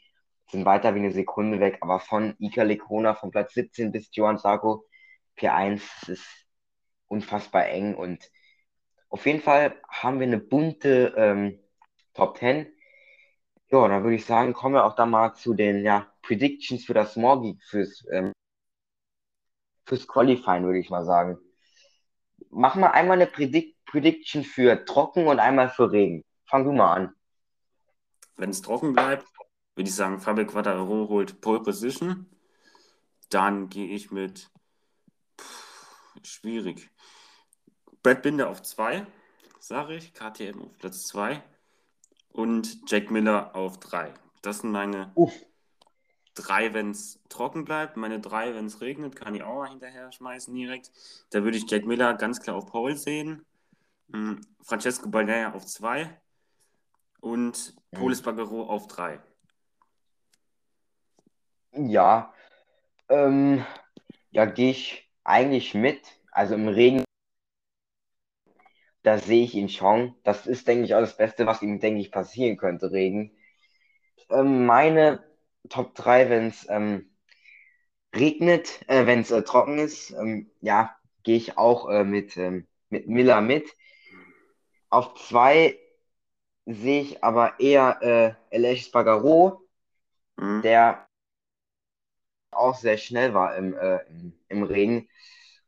sind 0.50 0.66
weiter 0.66 0.96
wie 0.96 1.00
eine 1.00 1.12
Sekunde 1.12 1.60
weg. 1.60 1.78
Aber 1.82 2.00
von 2.00 2.36
Ika 2.40 2.64
Lecona 2.64 3.16
von 3.16 3.32
Platz 3.32 3.54
17 3.54 3.92
bis 3.92 4.10
Johan 4.16 4.38
Sarko 4.38 4.86
P1 5.38 6.10
ist 6.10 6.28
unfassbar 7.08 7.68
eng 7.68 7.96
und 7.96 8.32
auf 9.10 9.26
jeden 9.26 9.42
Fall 9.42 9.80
haben 9.88 10.20
wir 10.20 10.28
eine 10.28 10.40
bunte 10.40 11.14
ähm, 11.16 11.60
Top 12.14 12.38
10. 12.38 12.68
Ja, 13.70 13.88
dann 13.88 14.04
würde 14.04 14.16
ich 14.16 14.26
sagen, 14.26 14.54
kommen 14.54 14.76
wir 14.76 14.86
auch 14.86 14.96
da 14.96 15.06
mal 15.06 15.34
zu 15.36 15.54
den 15.54 15.84
ja, 15.84 16.12
Predictions 16.22 16.86
für 16.86 16.94
das 16.94 17.16
Morgen, 17.16 17.60
fürs, 17.60 18.06
ähm, 18.12 18.34
fürs 19.86 20.08
Qualifying, 20.08 20.64
würde 20.66 20.80
ich 20.80 20.90
mal 20.90 21.06
sagen. 21.06 21.38
Mach 22.50 22.76
mal 22.76 22.92
einmal 22.92 23.18
eine 23.18 23.28
Predict 23.28 23.76
Prediction 23.86 24.44
für 24.44 24.84
trocken 24.86 25.28
und 25.28 25.40
einmal 25.40 25.70
für 25.70 25.92
Regen. 25.92 26.24
Fang 26.46 26.66
du 26.66 26.74
mal 26.74 26.94
an. 26.94 27.16
Wenn 28.36 28.50
es 28.50 28.62
trocken 28.62 28.94
bleibt, 28.94 29.26
würde 29.76 29.90
ich 29.90 29.96
sagen, 29.96 30.20
Fabio 30.20 30.46
Quattaro 30.46 31.10
holt 31.10 31.42
Pole 31.42 31.62
Position. 31.62 32.28
Dann 33.30 33.70
gehe 33.70 33.88
ich 33.88 34.12
mit 34.12 34.50
pff, 35.40 36.16
schwierig. 36.24 36.90
Brad 38.02 38.22
Binder 38.22 38.50
auf 38.50 38.62
2, 38.62 39.06
sage 39.60 39.96
ich. 39.96 40.14
KTM 40.14 40.62
auf 40.62 40.78
Platz 40.78 41.08
2. 41.08 41.44
Und 42.30 42.90
Jack 42.90 43.12
Miller 43.12 43.56
auf 43.56 43.80
3. 43.80 44.14
Das 44.42 44.60
sind 44.60 44.72
meine 44.72 45.12
Uff. 45.16 45.34
drei, 46.36 46.74
wenn 46.74 46.92
es 46.92 47.20
trocken 47.30 47.66
bleibt. 47.66 47.98
Meine 47.98 48.20
drei, 48.20 48.54
wenn 48.54 48.66
es 48.66 48.82
regnet, 48.82 49.16
kann 49.16 49.34
ich 49.36 49.44
auch 49.44 49.56
mal 49.56 49.70
hinterher 49.70 50.12
schmeißen 50.12 50.54
direkt. 50.54 50.92
Da 51.32 51.44
würde 51.44 51.58
ich 51.58 51.70
Jack 51.70 51.86
Miller 51.86 52.14
ganz 52.14 52.40
klar 52.42 52.56
auf 52.56 52.68
Pole 52.68 52.96
sehen. 52.96 53.46
Hm, 54.12 54.42
Francesco 54.62 55.10
Bagnaia 55.10 55.54
auf 55.54 55.66
2. 55.66 56.22
Und. 57.22 57.76
Polis 57.92 58.22
Bagaro 58.22 58.64
auf 58.70 58.88
3. 58.88 59.20
Ja, 61.76 62.34
ähm, 63.10 63.66
ja, 64.32 64.46
gehe 64.46 64.72
ich 64.72 65.10
eigentlich 65.24 65.74
mit. 65.74 66.02
Also 66.32 66.56
im 66.56 66.68
Regen 66.68 67.06
da 69.06 69.20
sehe 69.20 69.44
ich 69.44 69.54
ihn 69.54 69.70
schon. 69.70 70.16
Das 70.24 70.48
ist, 70.48 70.68
denke 70.68 70.86
ich, 70.86 70.96
auch 70.96 71.00
das 71.00 71.16
Beste, 71.16 71.46
was 71.46 71.62
ihm, 71.62 71.80
denke 71.80 72.02
ich, 72.02 72.12
passieren 72.12 72.58
könnte, 72.58 72.92
Regen. 72.92 73.32
Ähm, 74.30 74.66
meine 74.66 75.24
Top 75.70 75.94
3, 75.96 76.30
wenn 76.30 76.48
es 76.48 76.66
ähm, 76.70 77.12
regnet, 78.16 78.82
äh, 78.88 79.06
wenn 79.06 79.22
es 79.22 79.32
äh, 79.32 79.44
trocken 79.44 79.78
ist, 79.78 80.12
ähm, 80.12 80.50
ja, 80.62 80.96
gehe 81.24 81.38
ich 81.38 81.58
auch 81.58 81.90
äh, 81.90 82.04
mit, 82.04 82.36
ähm, 82.38 82.68
mit 82.90 83.08
Miller 83.08 83.42
mit. 83.42 83.70
Auf 84.90 85.14
2 85.16 85.78
sehe 86.66 87.02
ich 87.02 87.24
aber 87.24 87.60
eher 87.60 88.38
äh, 88.52 88.56
Aleix 88.56 88.90
Bagaro, 88.90 89.62
mhm. 90.38 90.62
der 90.64 91.05
auch 92.56 92.76
sehr 92.76 92.98
schnell 92.98 93.34
war 93.34 93.56
im, 93.56 93.78
äh, 93.78 94.00
im, 94.50 94.63
Regen. 94.63 95.10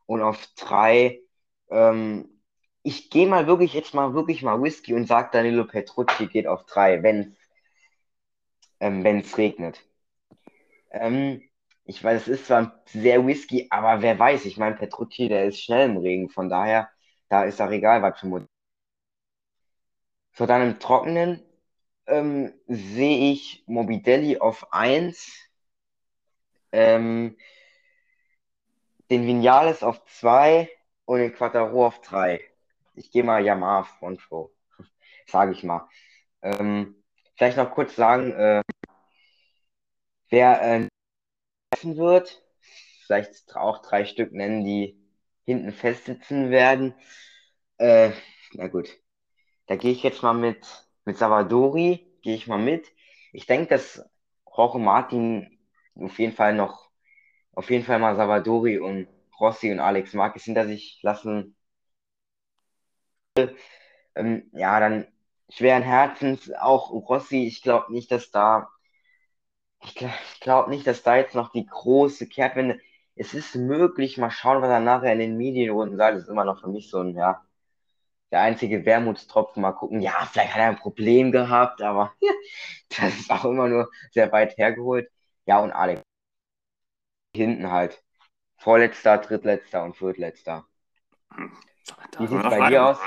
Und 0.06 0.21
auf 0.21 0.47
3 0.56 1.19
ähm, 1.69 2.38
ich 2.88 3.10
gehe 3.10 3.28
mal 3.28 3.47
wirklich 3.47 3.73
jetzt 3.73 3.93
mal 3.93 4.13
wirklich 4.13 4.43
mal 4.43 4.62
Whisky 4.62 4.93
und 4.93 5.08
sage 5.08 5.30
Danilo 5.34 5.65
Petrucci 5.65 6.28
geht 6.28 6.47
auf 6.47 6.65
drei, 6.65 7.04
wenn 7.04 7.36
ähm, 8.80 9.06
es 9.06 9.38
regnet. 9.38 9.86
Ähm, 10.91 11.43
ich 11.84 12.02
weiß, 12.02 12.21
es 12.23 12.28
ist 12.30 12.45
zwar 12.47 12.82
sehr 12.86 13.28
Whisky, 13.28 13.67
aber 13.71 14.02
wer 14.02 14.17
weiß, 14.17 14.45
ich 14.45 14.58
meine, 14.58 14.78
Petrucci, 14.78 15.28
der 15.28 15.45
ist 15.47 15.62
schnell 15.62 15.89
im 15.89 15.97
Regen, 15.97 16.30
von 16.30 16.47
daher, 16.47 16.89
da 17.28 17.43
ist 17.43 17.62
auch 17.62 17.71
egal, 17.71 18.02
was 18.02 18.19
für 18.21 18.28
Modell. 18.28 18.47
So, 20.34 20.45
dann 20.45 20.62
im 20.62 20.80
Trockenen 20.80 21.43
ähm, 22.06 22.54
sehe 22.67 23.34
ich 23.34 23.65
Mobidelli 23.67 24.38
auf 24.38 24.71
1, 24.71 25.46
ähm, 26.71 27.38
den 29.12 29.25
Vinales 29.25 29.84
auf 29.84 30.03
2 30.06 30.69
und 31.06 31.19
den 31.19 31.34
Quattaro 31.34 31.88
auf 31.88 32.01
3 32.01 32.41
ich 32.97 33.12
gehe 33.12 33.23
mal 33.23 33.43
Yamaha 33.45 33.84
Frontshow, 33.84 34.51
sage 35.27 35.51
ich 35.53 35.63
mal. 35.63 35.88
Ähm, 36.41 36.95
vielleicht 37.36 37.58
noch 37.58 37.71
kurz 37.71 37.95
sagen, 37.95 38.32
äh, 38.34 38.63
wer 40.30 40.62
äh, 40.62 40.88
wird, 41.84 42.43
vielleicht 43.06 43.56
auch 43.56 43.82
drei 43.82 44.06
Stück 44.06 44.34
nennen, 44.34 44.65
die 44.65 44.97
hinten 45.45 45.71
festsitzen 45.71 46.49
werden. 46.49 46.95
Äh, 47.77 48.12
na 48.53 48.67
gut, 48.67 48.89
da 49.67 49.75
gehe 49.75 49.91
ich 49.91 50.03
jetzt 50.03 50.23
mal 50.23 50.34
mit, 50.34 50.65
mit 51.06 51.17
Savadori, 51.17 52.08
gehe 52.21 52.36
ich 52.36 52.47
mal 52.47 52.60
mit. 52.60 52.88
Ich 53.34 53.45
denke, 53.45 53.69
dass 53.69 54.03
Jorge 54.56 54.80
Martin 54.80 55.57
auf 55.99 56.19
jeden 56.19 56.33
Fall 56.33 56.53
noch, 56.55 56.89
auf 57.53 57.69
jeden 57.71 57.86
Fall 57.86 57.99
mal 57.99 58.15
Savadori 58.15 58.79
und 58.79 59.07
Rossi 59.39 59.71
und 59.71 59.79
Alex 59.79 60.13
Marquez 60.13 60.43
hinter 60.45 60.67
sich 60.67 60.99
lassen 61.03 61.55
ähm, 64.15 64.49
ja, 64.53 64.79
dann 64.79 65.07
schweren 65.49 65.83
Herzens 65.83 66.51
auch 66.53 66.91
Rossi. 66.91 67.45
Ich 67.47 67.62
glaube 67.62 67.91
nicht, 67.93 68.12
dass 68.12 68.31
da, 68.31 68.69
ich 69.83 69.95
glaube 69.95 70.13
glaub 70.41 70.67
nicht, 70.67 70.86
dass 70.88 71.03
da 71.03 71.15
jetzt 71.17 71.36
noch 71.36 71.51
die 71.51 71.65
große 71.65 72.27
Kehrtwende. 72.27 72.79
Es 73.15 73.33
ist 73.33 73.55
möglich, 73.55 74.17
mal 74.17 74.29
schauen, 74.31 74.62
was 74.62 74.69
er 74.69 74.79
nachher 74.79 75.13
in 75.13 75.19
den 75.19 75.38
Medienrunden 75.38 75.97
sagt. 75.97 76.15
Das 76.15 76.23
ist 76.23 76.29
immer 76.29 76.45
noch 76.45 76.62
für 76.62 76.67
mich 76.69 76.89
so 76.89 76.99
ein, 76.99 77.15
ja, 77.15 77.43
der 78.31 78.41
einzige 78.41 78.86
Wermutstropfen. 78.86 79.62
Mal 79.62 79.73
gucken, 79.73 80.01
ja, 80.01 80.13
vielleicht 80.31 80.53
hat 80.53 80.62
er 80.62 80.69
ein 80.69 80.77
Problem 80.77 81.31
gehabt, 81.31 81.81
aber 81.81 82.13
ja, 82.21 82.31
das 83.01 83.15
ist 83.19 83.31
auch 83.31 83.45
immer 83.45 83.67
nur 83.69 83.89
sehr 84.12 84.31
weit 84.31 84.57
hergeholt. 84.57 85.10
Ja, 85.47 85.60
und 85.60 85.71
Alex. 85.71 86.03
Hinten 87.36 87.71
halt. 87.71 88.03
Vorletzter, 88.57 89.17
drittletzter 89.17 89.83
und 89.83 89.95
viertletzter. 89.95 90.67
Wie 92.17 92.27
sieht 92.27 92.43
bei 92.43 92.69
dir 92.69 92.86
aus? 92.86 92.99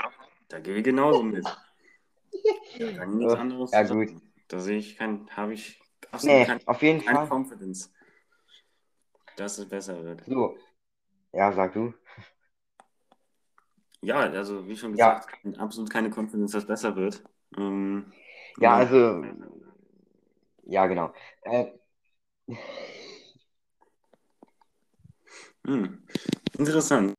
Da 0.47 0.59
gehe 0.59 0.75
ich 0.75 0.83
genauso 0.83 1.23
mit. 1.23 1.45
Da 1.45 1.57
kann 2.97 3.09
ich 3.09 3.15
nichts 3.15 3.33
anderes 3.35 3.71
ja, 3.71 3.85
sagen. 3.85 4.07
Gut. 4.07 4.21
Da 4.47 4.59
sehe 4.59 4.77
ich 4.77 4.97
kein, 4.97 5.29
habe 5.35 5.53
ich 5.53 5.79
absolut 6.11 6.35
nee, 6.35 6.45
kein, 6.45 6.67
auf 6.67 6.81
jeden 6.81 7.03
keine 7.05 7.19
Fall. 7.19 7.27
Confidence, 7.27 7.93
dass 9.37 9.57
es 9.57 9.69
besser 9.69 10.03
wird. 10.03 10.25
So. 10.25 10.57
Ja, 11.33 11.51
sag 11.53 11.73
du. 11.73 11.93
Ja, 14.01 14.19
also 14.19 14.67
wie 14.67 14.75
schon 14.75 14.93
gesagt, 14.93 15.29
ja. 15.43 15.59
absolut 15.59 15.89
keine 15.89 16.09
Confidence, 16.09 16.53
dass 16.53 16.63
es 16.63 16.67
besser 16.67 16.95
wird. 16.95 17.23
Ähm, 17.57 18.11
ja, 18.57 18.75
also 18.75 19.23
ja, 20.63 20.87
genau. 20.87 21.13
Äh, 21.43 21.67
hm. 25.65 26.05
Interessant 26.57 27.15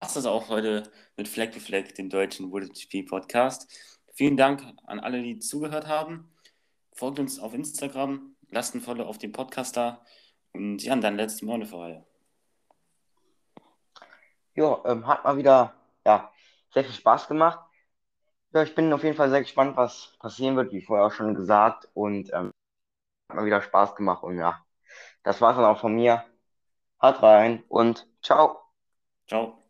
war 0.00 0.16
es 0.16 0.26
auch 0.26 0.48
heute 0.48 0.90
mit 1.16 1.28
Fleck 1.28 1.52
to 1.52 1.60
Fleck, 1.60 1.94
dem 1.94 2.08
deutschen 2.08 2.52
WoodGP 2.52 3.08
Podcast. 3.08 3.68
Vielen 4.14 4.36
Dank 4.36 4.62
an 4.86 5.00
alle, 5.00 5.22
die 5.22 5.38
zugehört 5.38 5.86
haben. 5.86 6.30
Folgt 6.92 7.18
uns 7.18 7.38
auf 7.38 7.54
Instagram, 7.54 8.36
lasst 8.48 8.74
ein 8.74 8.80
Follow 8.80 9.04
auf 9.04 9.18
dem 9.18 9.32
Podcast 9.32 9.76
da 9.76 10.02
und 10.52 10.82
ja, 10.82 10.96
dann 10.96 11.16
letzte 11.16 11.46
Worte 11.46 11.66
vorher. 11.66 12.06
Ja, 14.54 14.80
ähm, 14.86 15.06
hat 15.06 15.24
mal 15.24 15.36
wieder 15.36 15.74
ja, 16.06 16.32
sehr 16.72 16.84
viel 16.84 16.94
Spaß 16.94 17.28
gemacht. 17.28 17.58
Ja, 18.52 18.62
ich 18.62 18.74
bin 18.74 18.92
auf 18.92 19.02
jeden 19.02 19.16
Fall 19.16 19.28
sehr 19.28 19.42
gespannt, 19.42 19.76
was 19.76 20.16
passieren 20.18 20.56
wird, 20.56 20.72
wie 20.72 20.80
vorher 20.80 21.06
auch 21.06 21.12
schon 21.12 21.34
gesagt. 21.34 21.90
Und 21.92 22.32
ähm, 22.32 22.52
hat 23.28 23.36
mal 23.36 23.44
wieder 23.46 23.62
Spaß 23.62 23.94
gemacht. 23.94 24.22
Und 24.22 24.38
ja, 24.38 24.64
das 25.22 25.40
war 25.40 25.50
es 25.52 25.56
dann 25.56 25.66
auch 25.66 25.80
von 25.80 25.94
mir. 25.94 26.24
Haut 27.02 27.22
rein 27.22 27.64
und 27.68 28.08
ciao. 28.22 28.60
Ciao. 29.28 29.65